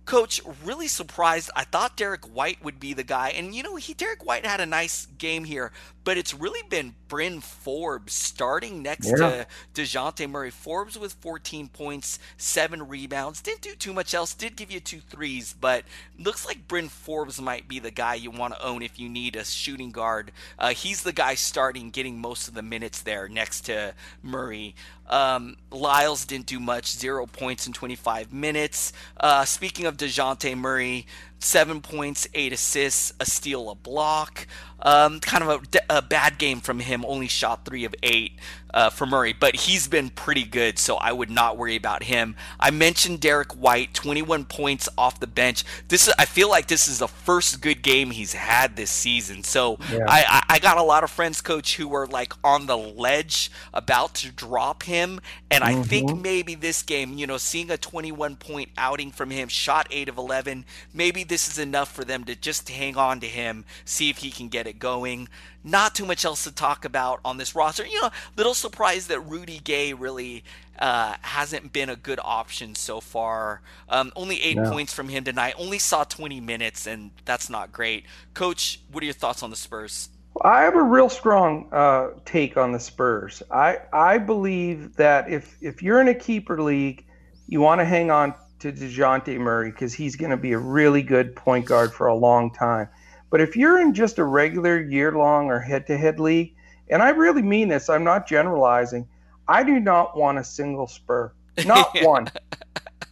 [0.07, 1.51] Coach, really surprised.
[1.55, 3.29] I thought Derrick White would be the guy.
[3.31, 5.71] And you know, he Derrick White had a nice game here,
[6.03, 9.45] but it's really been Bryn Forbes starting next Yeah.
[9.75, 10.51] to Dejounte Murray.
[10.51, 13.41] Forbes with 14 points, seven rebounds.
[13.41, 14.35] Didn't do too much else.
[14.35, 15.85] Did give you two threes, but
[16.19, 19.37] looks like Bryn Forbes might be the guy you want to own if you need
[19.37, 20.33] a shooting guard.
[20.59, 24.75] Uh, he's the guy starting, getting most of the minutes there next to Murray.
[25.11, 28.93] Um, Lyles didn't do much, zero points in 25 minutes.
[29.19, 31.07] Uh, speaking of Dejounte Murray,
[31.41, 34.47] seven points, eight assists, a steal, a block.
[34.83, 37.05] Um, kind of a, a, bad game from him.
[37.05, 38.33] Only shot three of eight
[38.73, 42.37] uh, for Murray, but he's been pretty good, so I would not worry about him.
[42.59, 45.65] I mentioned Derrick White, 21 points off the bench.
[45.89, 49.43] This is, I feel like this is the first good game he's had this season.
[49.43, 50.05] So yeah.
[50.07, 54.15] I, I got a lot of friends, coach, who were like on the ledge about
[54.17, 55.21] to drop him,
[55.51, 55.83] and I mm-hmm.
[55.83, 60.09] think maybe this game, you know, seeing a 21 point outing from him, shot eight
[60.09, 64.11] of 11, maybe this is enough for them to just hang on to him, see
[64.11, 65.29] if he can get it going.
[65.63, 67.87] Not too much else to talk about on this roster.
[67.87, 70.43] You know, little surprised that Rudy Gay really
[70.79, 73.61] uh, hasn't been a good option so far.
[73.89, 74.71] Um, only eight no.
[74.71, 75.55] points from him tonight.
[75.59, 78.05] Only saw 20 minutes, and that's not great.
[78.33, 80.09] Coach, what are your thoughts on the Spurs?
[80.43, 83.43] I have a real strong uh, take on the Spurs.
[83.51, 87.05] I I believe that if if you're in a keeper league,
[87.49, 91.03] you want to hang on to Dejounte Murray because he's going to be a really
[91.03, 92.89] good point guard for a long time.
[93.31, 96.55] But if you're in just a regular year long or head to head league,
[96.89, 99.09] and I really mean this, I'm not generalizing,
[99.49, 101.33] I do not want a single spur.
[101.65, 102.29] Not one.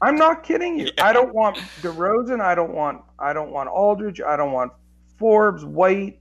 [0.00, 0.86] I'm not kidding you.
[0.86, 1.06] Yeah.
[1.06, 2.40] I don't want DeRozan.
[2.40, 3.02] I don't want.
[3.18, 4.20] I don't want Aldridge.
[4.20, 4.72] I don't want
[5.16, 6.20] Forbes, White,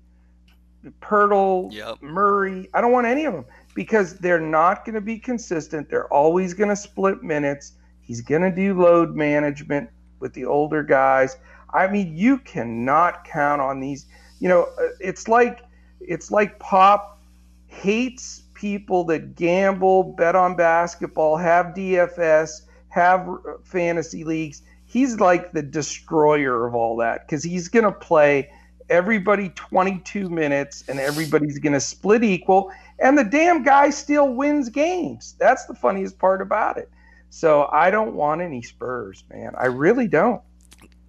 [1.02, 2.02] Poeltl, yep.
[2.02, 2.70] Murray.
[2.74, 3.46] I don't want any of them
[3.76, 5.90] because they're not going to be consistent.
[5.90, 7.74] They're always going to split minutes.
[8.02, 11.38] He's going to do load management with the older guys.
[11.74, 14.06] I mean, you cannot count on these.
[14.40, 15.62] You know, uh, it's like
[16.00, 17.20] it's like Pop
[17.68, 24.62] hates people that gamble, bet on basketball, have DFS, have uh, fantasy leagues.
[24.86, 28.50] He's like the destroyer of all that because he's going to play
[28.90, 32.72] everybody 22 minutes and everybody's going to split equal.
[33.00, 35.36] And the damn guy still wins games.
[35.40, 36.90] That's the funniest part about it.
[37.30, 39.54] So I don't want any Spurs, man.
[39.58, 40.42] I really don't.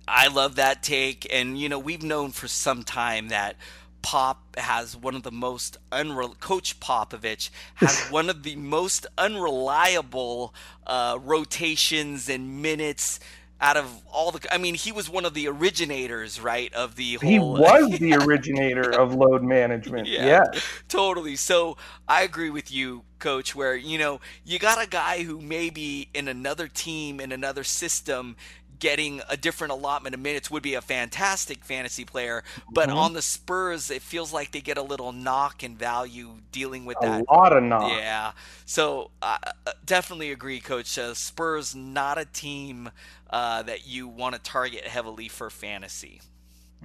[0.08, 1.26] I love that take.
[1.32, 3.56] And, you know, we've known for some time that
[4.02, 10.54] Pop has one of the most unre- Coach Popovich has one of the most unreliable
[10.86, 13.20] uh, rotations and minutes
[13.60, 17.14] out of all the i mean he was one of the originators right of the
[17.14, 21.76] whole he was the originator of load management yeah, yeah, totally so
[22.06, 26.28] i agree with you coach where you know you got a guy who maybe in
[26.28, 28.36] another team in another system
[28.78, 32.44] getting a different allotment of minutes would be a fantastic fantasy player.
[32.70, 32.98] But mm-hmm.
[32.98, 36.96] on the Spurs, it feels like they get a little knock in value dealing with
[37.02, 37.24] a that.
[37.28, 37.90] A lot of knock.
[37.90, 38.32] Yeah.
[38.66, 39.38] So uh,
[39.84, 40.98] definitely agree, Coach.
[40.98, 42.90] Uh, Spurs not a team
[43.30, 46.20] uh, that you want to target heavily for fantasy.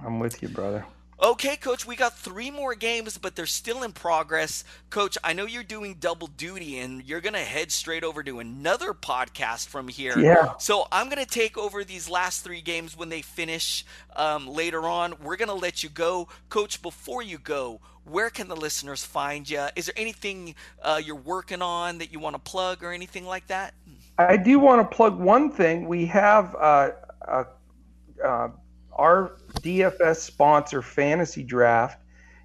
[0.04, 0.84] I'm with you, brother.
[1.22, 4.64] Okay, coach, we got three more games, but they're still in progress.
[4.90, 8.40] Coach, I know you're doing double duty and you're going to head straight over to
[8.40, 10.18] another podcast from here.
[10.18, 10.54] Yeah.
[10.58, 13.84] So I'm going to take over these last three games when they finish
[14.16, 15.14] um, later on.
[15.22, 16.28] We're going to let you go.
[16.48, 19.66] Coach, before you go, where can the listeners find you?
[19.76, 23.46] Is there anything uh, you're working on that you want to plug or anything like
[23.46, 23.74] that?
[24.18, 25.86] I do want to plug one thing.
[25.86, 26.90] We have uh,
[27.26, 28.48] uh,
[28.96, 32.00] our DFS sponsor, Fantasy Draft,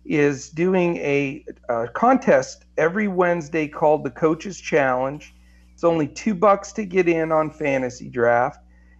[0.06, 5.36] is doing a, a, contest every Wednesday called the Coaches Challenge.
[5.74, 8.60] It's only two bucks to get in on Fantasy Draft,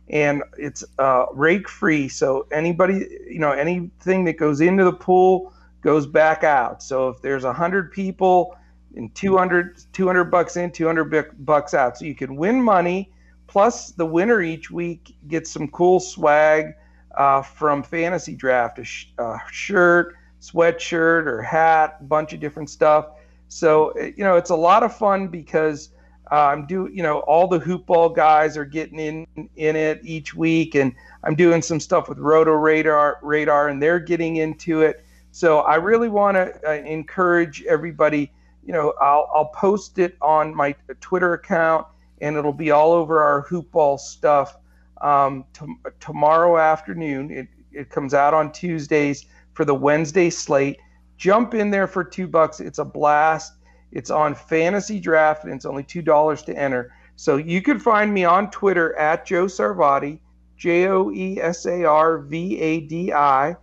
[0.10, 2.08] and it's uh, rake free.
[2.08, 6.84] So anybody, you know, anything that goes into the pool goes back out.
[6.84, 8.56] So if there's a hundred people
[8.96, 13.12] and 200, 200 bucks in, 200 bucks out, so you can win money.
[13.48, 16.76] Plus, the winner each week gets some cool swag
[17.16, 23.08] uh, from Fantasy Draft a, sh- a shirt, sweatshirt, or hat, bunch of different stuff.
[23.48, 25.90] So, you know, it's a lot of fun because
[26.32, 30.36] uh, I'm do you know all the hoopball guys are getting in in it each
[30.36, 35.04] week, and I'm doing some stuff with Roto Radar Radar, and they're getting into it.
[35.32, 38.32] So I really want to uh, encourage everybody.
[38.64, 41.88] You know, I'll I'll post it on my Twitter account,
[42.22, 44.58] and it'll be all over our hoopball stuff
[45.02, 45.66] um, t-
[46.00, 47.32] tomorrow afternoon.
[47.32, 50.78] It, it comes out on Tuesdays for the Wednesday slate.
[51.18, 52.60] Jump in there for two bucks.
[52.60, 53.54] It's a blast.
[53.92, 56.94] It's on fantasy draft and it's only two dollars to enter.
[57.16, 60.20] So you can find me on Twitter at Joe Sarvadi,
[60.56, 63.56] J O E S A R V A D I,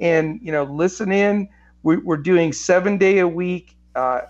[0.00, 1.48] and you know listen in.
[1.82, 4.22] We, are doing seven day a week uh,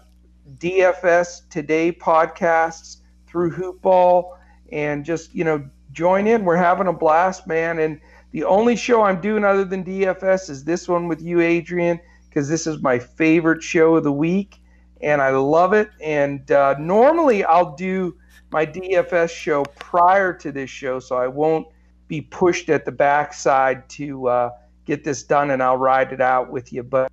[0.58, 4.36] DFS today podcasts through Hoopball,
[4.72, 6.44] and just you know join in.
[6.44, 7.78] We're having a blast, man.
[7.78, 8.00] And
[8.32, 12.48] the only show I'm doing other than DFS is this one with you, Adrian, because
[12.48, 14.60] this is my favorite show of the week,
[15.02, 15.90] and I love it.
[16.00, 18.16] And uh, normally I'll do
[18.50, 21.66] my DFS show prior to this show, so I won't
[22.08, 24.50] be pushed at the backside to uh,
[24.84, 26.82] get this done, and I'll ride it out with you.
[26.82, 27.10] But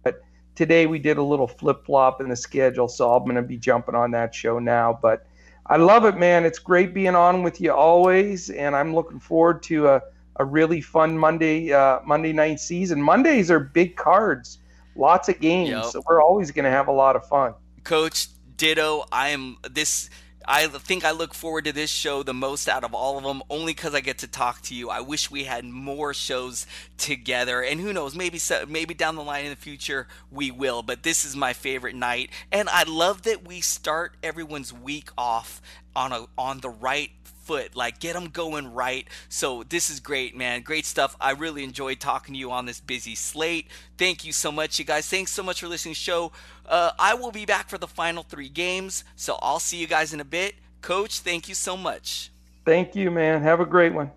[0.56, 3.58] today we did a little flip flop in the schedule, so I'm going to be
[3.58, 4.98] jumping on that show now.
[5.02, 5.26] But
[5.70, 6.46] I love it, man.
[6.46, 10.02] It's great being on with you always, and I'm looking forward to a,
[10.38, 13.00] a really fun Monday uh, Monday night season.
[13.00, 14.58] Mondays are big cards,
[14.96, 15.86] lots of games, yep.
[15.86, 17.54] so we're always going to have a lot of fun.
[17.84, 19.06] Coach, ditto.
[19.12, 20.10] I am this
[20.52, 23.44] I think I look forward to this show the most out of all of them,
[23.52, 24.90] only because I get to talk to you.
[24.90, 26.66] I wish we had more shows
[26.98, 30.82] together, and who knows, maybe maybe down the line in the future we will.
[30.82, 35.62] But this is my favorite night, and I love that we start everyone's week off
[35.96, 37.12] on a on the right
[37.50, 39.08] foot, like get them going right.
[39.28, 40.62] So this is great, man.
[40.62, 41.16] Great stuff.
[41.20, 43.66] I really enjoyed talking to you on this busy slate.
[43.98, 45.10] Thank you so much, you guys.
[45.10, 46.32] Thanks so much for listening to the show.
[46.68, 50.14] Uh, I will be back for the final three games, so I'll see you guys
[50.14, 50.54] in a bit.
[50.82, 52.30] Coach, thank you so much.
[52.66, 53.42] Thank you, man.
[53.42, 54.12] Have a great one.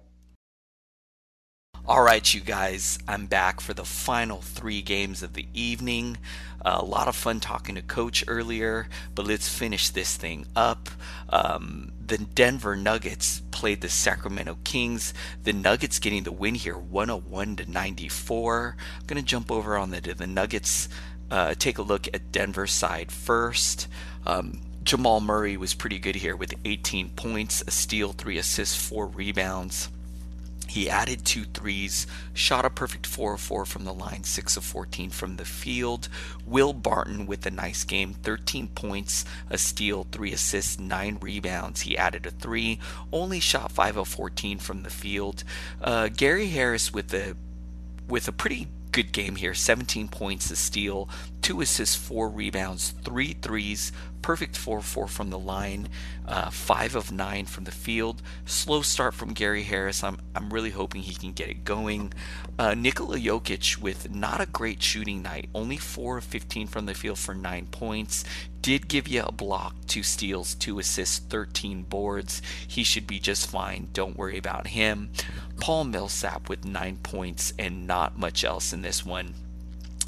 [1.85, 6.17] All right, you guys, I'm back for the final three games of the evening.
[6.65, 8.87] Uh, a lot of fun talking to Coach earlier,
[9.17, 10.89] but let's finish this thing up.
[11.29, 15.13] Um, the Denver Nuggets played the Sacramento Kings.
[15.43, 18.77] The Nuggets getting the win here, 101 to 94.
[19.01, 20.89] I'm gonna jump over on the the Nuggets.
[21.33, 23.89] Uh, take a look at Denver side first.
[24.25, 29.09] Um, Jamal Murray was pretty good here with 18 points, a steal, three assists, four
[29.09, 29.89] rebounds.
[30.69, 34.65] He added two threes, shot a perfect 4 of 4 from the line, 6 of
[34.65, 36.09] 14 from the field.
[36.47, 41.83] Will Barton with a nice game, 13 points, a steal, 3 assists, 9 rebounds.
[41.83, 42.79] He added a 3,
[43.13, 45.45] only shot 5 of 14 from the field.
[45.81, 47.37] Uh, Gary Harris with a
[48.09, 51.09] with a pretty good game here 17 points, a steal,
[51.43, 53.91] 2 assists, 4 rebounds, three threes,
[54.23, 55.89] perfect 4-4 from the line,
[56.25, 58.23] uh, 5 of 9 from the field.
[58.47, 60.05] Slow start from Gary Harris.
[60.05, 62.13] I'm, I'm really hoping he can get it going.
[62.61, 66.95] Uh, Nikola Jokic with not a great shooting night, only 4 of 15 from the
[66.95, 68.25] field for 9 points.
[68.61, 72.41] Did give you a block, 2 steals, 2 assists, 13 boards.
[72.69, 73.89] He should be just fine.
[73.93, 75.11] Don't worry about him.
[75.59, 79.35] Paul Millsap with 9 points and not much else in this one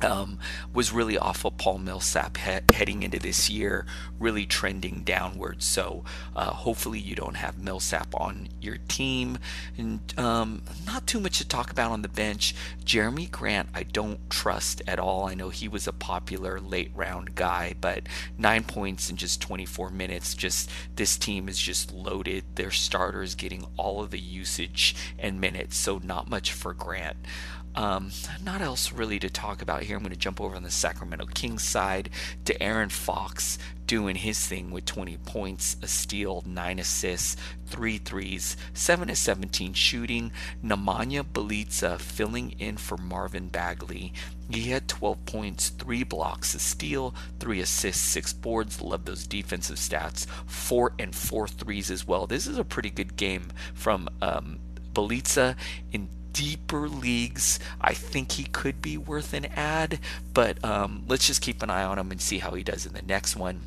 [0.03, 0.39] um,
[0.73, 3.87] was really of Paul Millsap he- heading into this year,
[4.19, 5.65] really trending downwards.
[5.65, 6.05] So
[6.35, 9.39] uh, hopefully you don't have Millsap on your team.
[9.77, 12.55] And um, not too much to talk about on the bench.
[12.85, 15.27] Jerami Grant, I don't trust at all.
[15.27, 18.05] I know he was a popular late round guy, but
[18.39, 20.35] nine points in just 24 minutes.
[20.35, 22.45] Just this team is just loaded.
[22.55, 27.17] Their starters getting all of the usage and minutes, so not much for Grant.
[27.77, 28.11] Um,
[28.45, 29.97] not else really to talk about here.
[29.97, 32.11] I'm going to jump over on the Sacramento Kings side
[32.45, 37.37] to Aaron Fox doing his thing with 20 points, a steal, 9 assists,
[37.67, 40.33] 3 threes, 7 to 17 shooting.
[40.65, 44.13] Nemanja Bjelica filling in for Marvin Bagley.
[44.51, 48.81] He had 12 points, 3 blocks, a steal, 3 assists, 6 boards.
[48.81, 50.27] Love those defensive stats.
[50.47, 52.27] 4 and 4 threes as well.
[52.27, 54.61] This is a pretty good game from um,
[54.95, 55.57] Bjelica
[55.93, 60.01] in deeper leagues, I think he could be worth an ad,
[60.35, 62.93] but um, let's just keep an eye on him and see how he does in
[62.93, 63.63] the next one.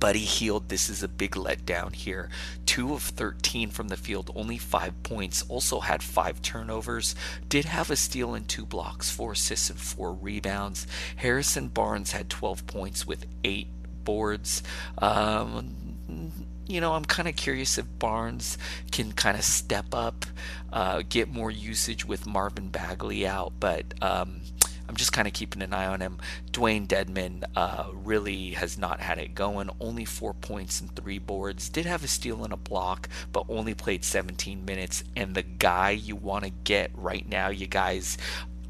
[0.00, 2.28] Buddy Hield, this is a big letdown here.
[2.66, 5.44] 2 of 13 from the field, only 5 points.
[5.48, 7.14] Also had 5 turnovers.
[7.48, 10.88] Did have a steal and 2 blocks, 4 assists and 4 rebounds.
[11.16, 13.68] Harrison Barnes had 12 points with 8
[14.04, 14.62] boards.
[14.98, 16.32] Um,
[16.66, 18.58] you know, I'm kind of curious if Barnes
[18.90, 20.26] can kind of step up,
[20.72, 24.40] uh, get more usage with Marvin Bagley out, but um,
[24.88, 26.18] I'm just kind of keeping an eye on him.
[26.50, 29.70] Dewayne Dedmon uh, really has not had it going.
[29.80, 31.68] Only four points and three boards.
[31.68, 35.04] Did have a steal and a block, but only played 17 minutes.
[35.14, 38.16] And the guy you want to get right now, you guys,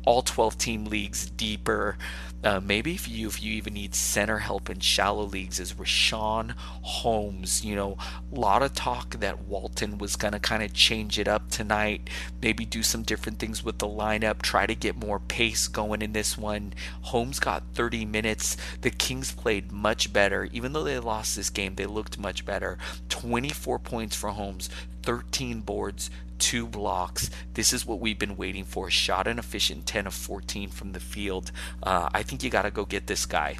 [0.04, 1.98] all 12 team leagues deeper.
[2.46, 6.52] Uh, maybe if you if you even need center help in shallow leagues is Richaun
[6.56, 7.64] Holmes.
[7.64, 7.96] You know,
[8.32, 12.08] a lot of talk that Walton was gonna kind of change it up tonight.
[12.40, 14.42] Maybe do some different things with the lineup.
[14.42, 16.72] Try to get more pace going in this one.
[17.00, 18.56] Holmes got 30 minutes.
[18.80, 21.74] The Kings played much better, even though they lost this game.
[21.74, 22.78] They looked much better.
[23.08, 24.70] 24 points for Holmes,
[25.02, 27.30] 13 boards, two blocks.
[27.54, 28.90] This is what we've been waiting for.
[28.90, 31.52] Shot an efficient 10 of 14 from the field.
[31.82, 33.56] Uh, I think you got to go get this guy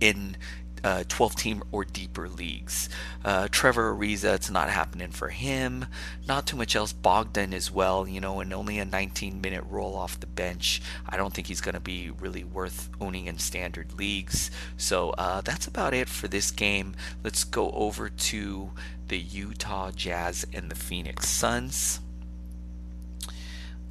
[0.00, 0.36] in
[0.84, 2.90] uh, 12 team or deeper leagues.
[3.24, 5.86] Uh, Trevor Ariza, it's not happening for him.
[6.28, 6.92] Not too much else.
[6.92, 10.82] Bogdan as well, you know, and only a 19 minute roll off the bench.
[11.08, 14.50] I don't think he's going to be really worth owning in standard leagues.
[14.76, 16.94] So uh, that's about it for this game.
[17.24, 18.70] Let's go over to
[19.08, 22.00] the Utah Jazz and the Phoenix Suns.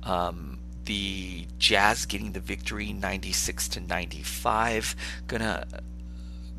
[0.04, 4.96] Um, the Jazz getting the victory 96 to 95.
[5.28, 5.66] Gonna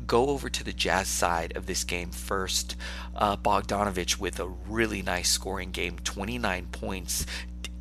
[0.07, 2.75] go over to the Jazz side of this game first.
[3.15, 7.25] Uh, Bogdanovic with a really nice scoring game 29 points,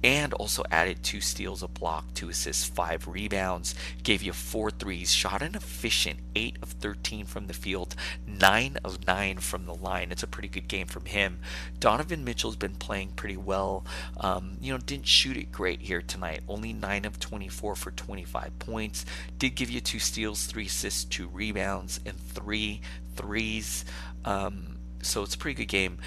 [0.05, 3.74] and also added two steals, a block, two assists, five rebounds.
[4.02, 9.06] Gave you four threes, shot an efficient 8 of 13 from the field, 9 of
[9.06, 10.12] 9 from the line.
[10.12, 11.40] It's a pretty good game from him.
[11.81, 13.86] Donovan Mitchell's been playing pretty well.
[14.18, 18.59] Um, you know, didn't shoot it great here tonight, only 9 of 24 for 25
[18.59, 19.06] points.
[19.39, 22.82] Did give you two steals, three assists, two rebounds, and three
[23.16, 23.86] threes.
[24.26, 25.98] Um, so it's a pretty good game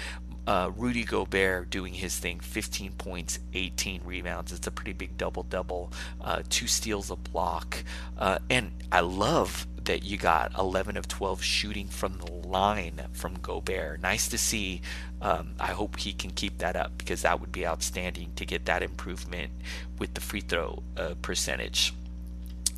[0.48, 4.50] uh, Rudy Gobert doing his thing 15 points, 18 rebounds.
[4.50, 5.92] It's a pretty big double double,
[6.22, 7.84] uh, two steals, a block.
[8.16, 13.34] Uh, and I love that you got 11 of 12 shooting from the line from
[13.34, 14.00] Gobert.
[14.00, 14.80] Nice to see.
[15.20, 18.64] Um, I hope he can keep that up because that would be outstanding to get
[18.64, 19.52] that improvement
[19.98, 21.92] with the free throw uh, percentage.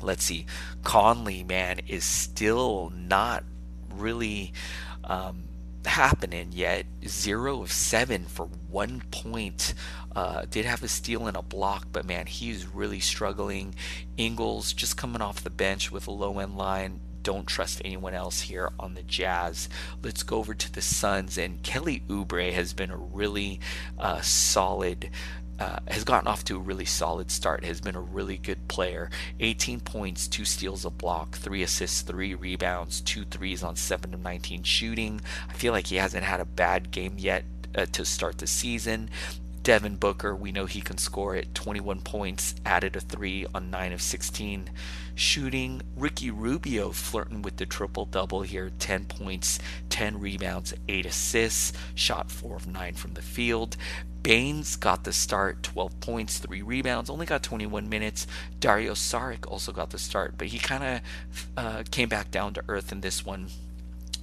[0.01, 0.45] Let's see.
[0.83, 3.45] Conley, man, is still not
[3.93, 4.51] really.
[5.05, 5.43] Um,
[5.85, 6.85] happening yet.
[7.07, 9.73] Zero of seven for one point.
[10.15, 13.73] Uh, did have a steal and a block, but man, he's really struggling.
[14.17, 16.99] Ingles just coming off the bench with a low end line.
[17.23, 19.69] Don't trust anyone else here on the Jazz.
[20.01, 23.59] Let's go over to the Suns, and Kelly Oubre has been a really
[23.99, 25.11] uh, solid
[25.61, 29.11] uh, has gotten off to a really solid start, has been a really good player.
[29.39, 34.21] 18 points, 2 steals, a block, 3 assists, 3 rebounds, 2 threes on 7 of
[34.21, 35.21] 19 shooting.
[35.47, 37.43] I feel like he hasn't had a bad game yet
[37.75, 39.11] uh, to start the season.
[39.63, 43.93] Devin Booker, we know he can score at 21 points, added a 3 on 9
[43.93, 44.71] of 16
[45.13, 45.83] shooting.
[45.95, 49.59] Ricky Rubio flirting with the triple double here 10 points,
[49.89, 53.77] 10 rebounds, 8 assists, shot 4 of 9 from the field.
[54.23, 58.25] Baynes got the start, 12 points, 3 rebounds, only got 21 minutes.
[58.59, 62.63] Dario Saric also got the start, but he kind of uh, came back down to
[62.67, 63.47] earth in this one.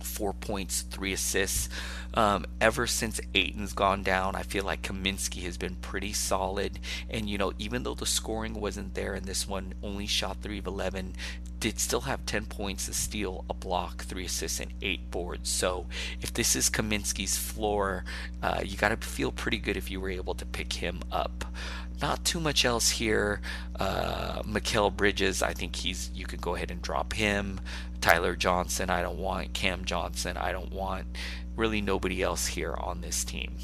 [0.03, 1.69] Four points, three assists.
[2.15, 6.79] Um, ever since Ayton's gone down, I feel like Kaminsky has been pretty solid.
[7.11, 10.59] And, you know, even though the scoring wasn't there in this one, only shot 3
[10.59, 11.15] of 11,
[11.61, 15.51] did still have 10 points, a steal, a block, 3 assists, and 8 boards.
[15.51, 15.87] So
[16.21, 18.05] if this is Kaminsky's floor,
[18.43, 21.45] uh, you got to feel pretty good if you were able to pick him up.
[22.01, 23.41] Not too much else here.
[23.79, 27.61] Uh, Mikal Bridges, I think he's you can go ahead and drop him.
[28.01, 29.53] Tyler Johnson, I don't want.
[29.53, 31.07] Cam Johnson, I don't want
[31.59, 33.57] really nobody else here on this team.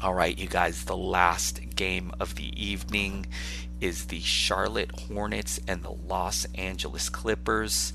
[0.00, 3.26] All right, you guys, the last game of the evening
[3.80, 7.92] is the Charlotte Hornets and the Los Angeles Clippers.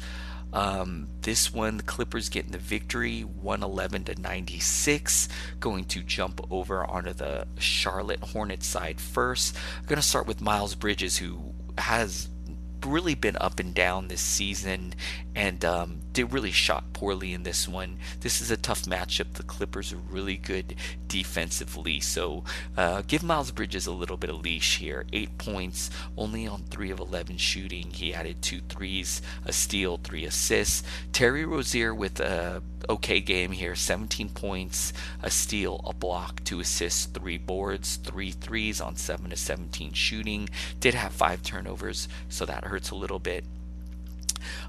[0.53, 5.29] Um, this one, the Clippers getting the victory, 111 to 96.
[5.59, 9.55] Going to jump over onto the Charlotte Hornets side first.
[9.79, 12.29] I'm going to start with Miles Bridges, who has
[12.85, 14.93] really been up and down this season
[15.35, 17.97] and um, they really shot poorly in this one.
[18.21, 19.33] This is a tough matchup.
[19.33, 20.75] The Clippers are really good
[21.09, 22.43] defensively, so
[22.77, 25.05] uh, give Miles Bridges a little bit of leash here.
[25.11, 27.91] Eight points, only on three of 11 shooting.
[27.91, 30.83] He added two threes, a steal, three assists.
[31.11, 37.07] Terry Rozier with a okay game here 17 points, a steal, a block, two assists,
[37.07, 40.47] three boards, three threes on 7 to 17 shooting.
[40.79, 43.43] Did have five turnovers, so that hurts a little bit.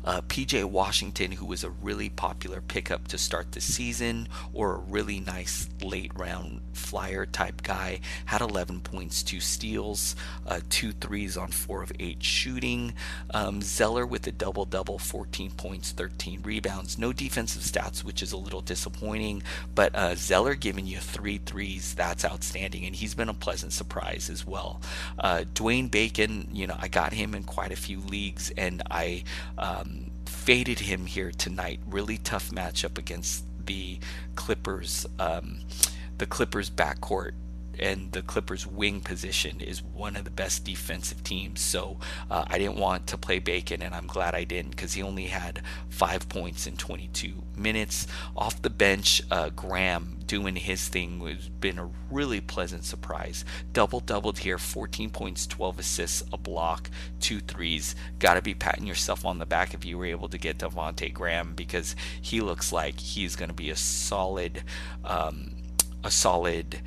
[0.05, 4.78] Uh, PJ Washington, who was a really popular pickup to start the season, or a
[4.78, 10.16] really nice late round flyer type guy, had 11 points, two steals,
[10.47, 12.94] uh, two threes on four of eight shooting.
[13.32, 16.98] Um, Zeller with a double double, 14 points, 13 rebounds.
[16.98, 19.43] No defensive stats, which is a little disappointing,
[19.74, 24.31] but uh, Zeller giving you three threes, that's outstanding, and he's been a pleasant surprise
[24.31, 24.81] as well.
[25.19, 29.24] Uh, Dwayne Bacon, you know, I got him in quite a few leagues, and I
[29.66, 31.80] um, faded him here tonight.
[31.86, 33.98] Really tough matchup against the
[34.36, 35.06] Clippers.
[35.18, 35.60] Um,
[36.18, 37.32] the Clippers backcourt
[37.78, 41.61] and the Clippers wing position is one of the best defensive teams.
[41.61, 41.98] So
[42.31, 45.27] uh, I didn't want to play Bacon, and I'm glad I didn't because he only
[45.27, 48.07] had five points in 22 minutes.
[48.36, 53.44] Off the bench, uh, Graham doing his thing has been a really pleasant surprise.
[53.73, 56.90] Double doubled here 14 points, 12 assists, a block,
[57.20, 57.94] two threes.
[58.19, 61.12] Got to be patting yourself on the back if you were able to get Devonte
[61.12, 64.62] Graham because he looks like he's going to be a solid.
[65.05, 65.53] Um,
[66.05, 66.81] a solid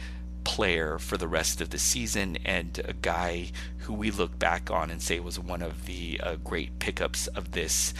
[0.43, 4.89] player for the rest of the season and a guy who we look back on
[4.89, 7.93] and say was one of the uh, great pickups of this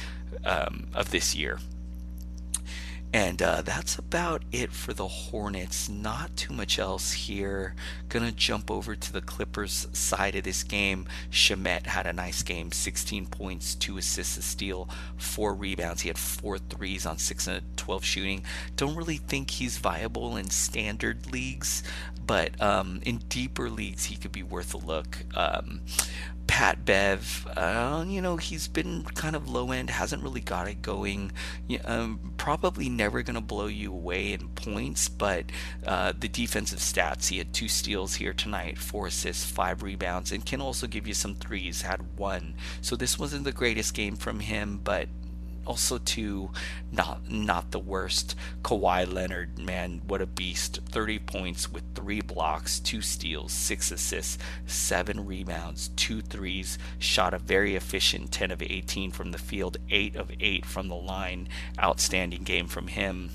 [0.46, 1.60] um, of this year.
[3.12, 5.90] And uh, that's about it for the Hornets.
[5.90, 7.74] Not too much else here.
[8.08, 11.08] Gonna jump over to the Clippers side of this game.
[11.32, 14.88] Shamet had a nice game 16 points, 2 assists, a steal,
[15.18, 16.02] 4 rebounds.
[16.02, 18.44] He had 4 threes on 6 and 12 shooting.
[18.76, 21.82] Don't really think he's viable in standard leagues,
[22.28, 25.26] but um, in deeper leagues, he could be worth a look.
[25.36, 25.82] Um,
[26.50, 30.82] Pat Bev, uh, you know, he's been kind of low end, hasn't really got it
[30.82, 31.32] going.
[31.86, 35.46] Um, probably never going to blow you away in points, but
[35.86, 40.44] uh, the defensive stats he had two steals here tonight, four assists, five rebounds, and
[40.44, 42.56] can also give you some threes, had one.
[42.82, 45.08] So this wasn't the greatest game from him, but
[45.70, 46.50] also too
[46.92, 48.36] not not the worst.
[48.64, 50.80] Kawhi Leonard, man, what a beast!
[50.90, 56.80] 30 points with three blocks, two steals, six assists, seven rebounds, two threes.
[56.98, 60.96] Shot a very efficient 10 of 18 from the field, eight of eight from the
[60.96, 61.48] line.
[61.80, 63.30] Outstanding game from him.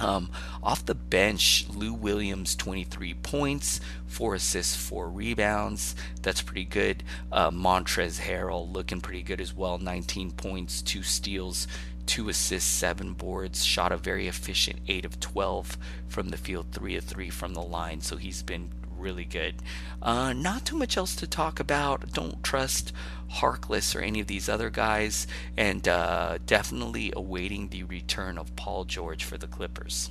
[0.00, 0.30] Um,
[0.62, 5.94] off the bench, Lou Williams, 23 points, 4 assists, 4 rebounds.
[6.22, 7.04] That's pretty good.
[7.30, 11.68] Uh, Montrezl Harrell looking pretty good as well, 19 points, 2 steals,
[12.06, 13.64] 2 assists, 7 boards.
[13.64, 15.76] Shot a very efficient 8 of 12
[16.08, 18.00] from the field, 3 of 3 from the line.
[18.00, 18.70] So he's been
[19.02, 19.56] really good.
[20.00, 22.12] Uh, not too much else to talk about.
[22.12, 22.92] Don't trust
[23.30, 25.26] Harkless or any of these other guys,
[25.56, 30.10] and uh, definitely awaiting the return of Paul George for the Clippers.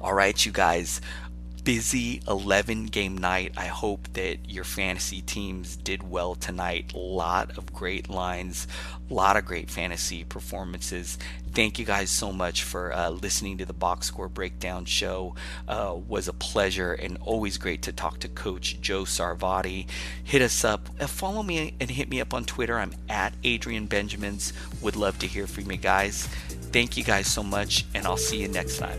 [0.00, 1.00] All right, you guys
[1.68, 3.52] busy 11 game night.
[3.54, 6.94] I hope that your fantasy teams did well tonight.
[6.94, 8.66] A lot of great lines,
[9.10, 11.18] a lot of great fantasy performances.
[11.52, 15.34] Thank you guys so much for uh, listening to the box score breakdown show.
[15.68, 19.86] Uh, was a pleasure and always great to talk to Coach Joe Sarvadi.
[20.24, 22.78] Hit us up, uh, follow me and hit me up on Twitter.
[22.78, 24.54] I'm at Adrian Benjamins.
[24.80, 26.28] Would love to hear from you guys.
[26.72, 28.98] Thank you guys so much, and I'll see you next time.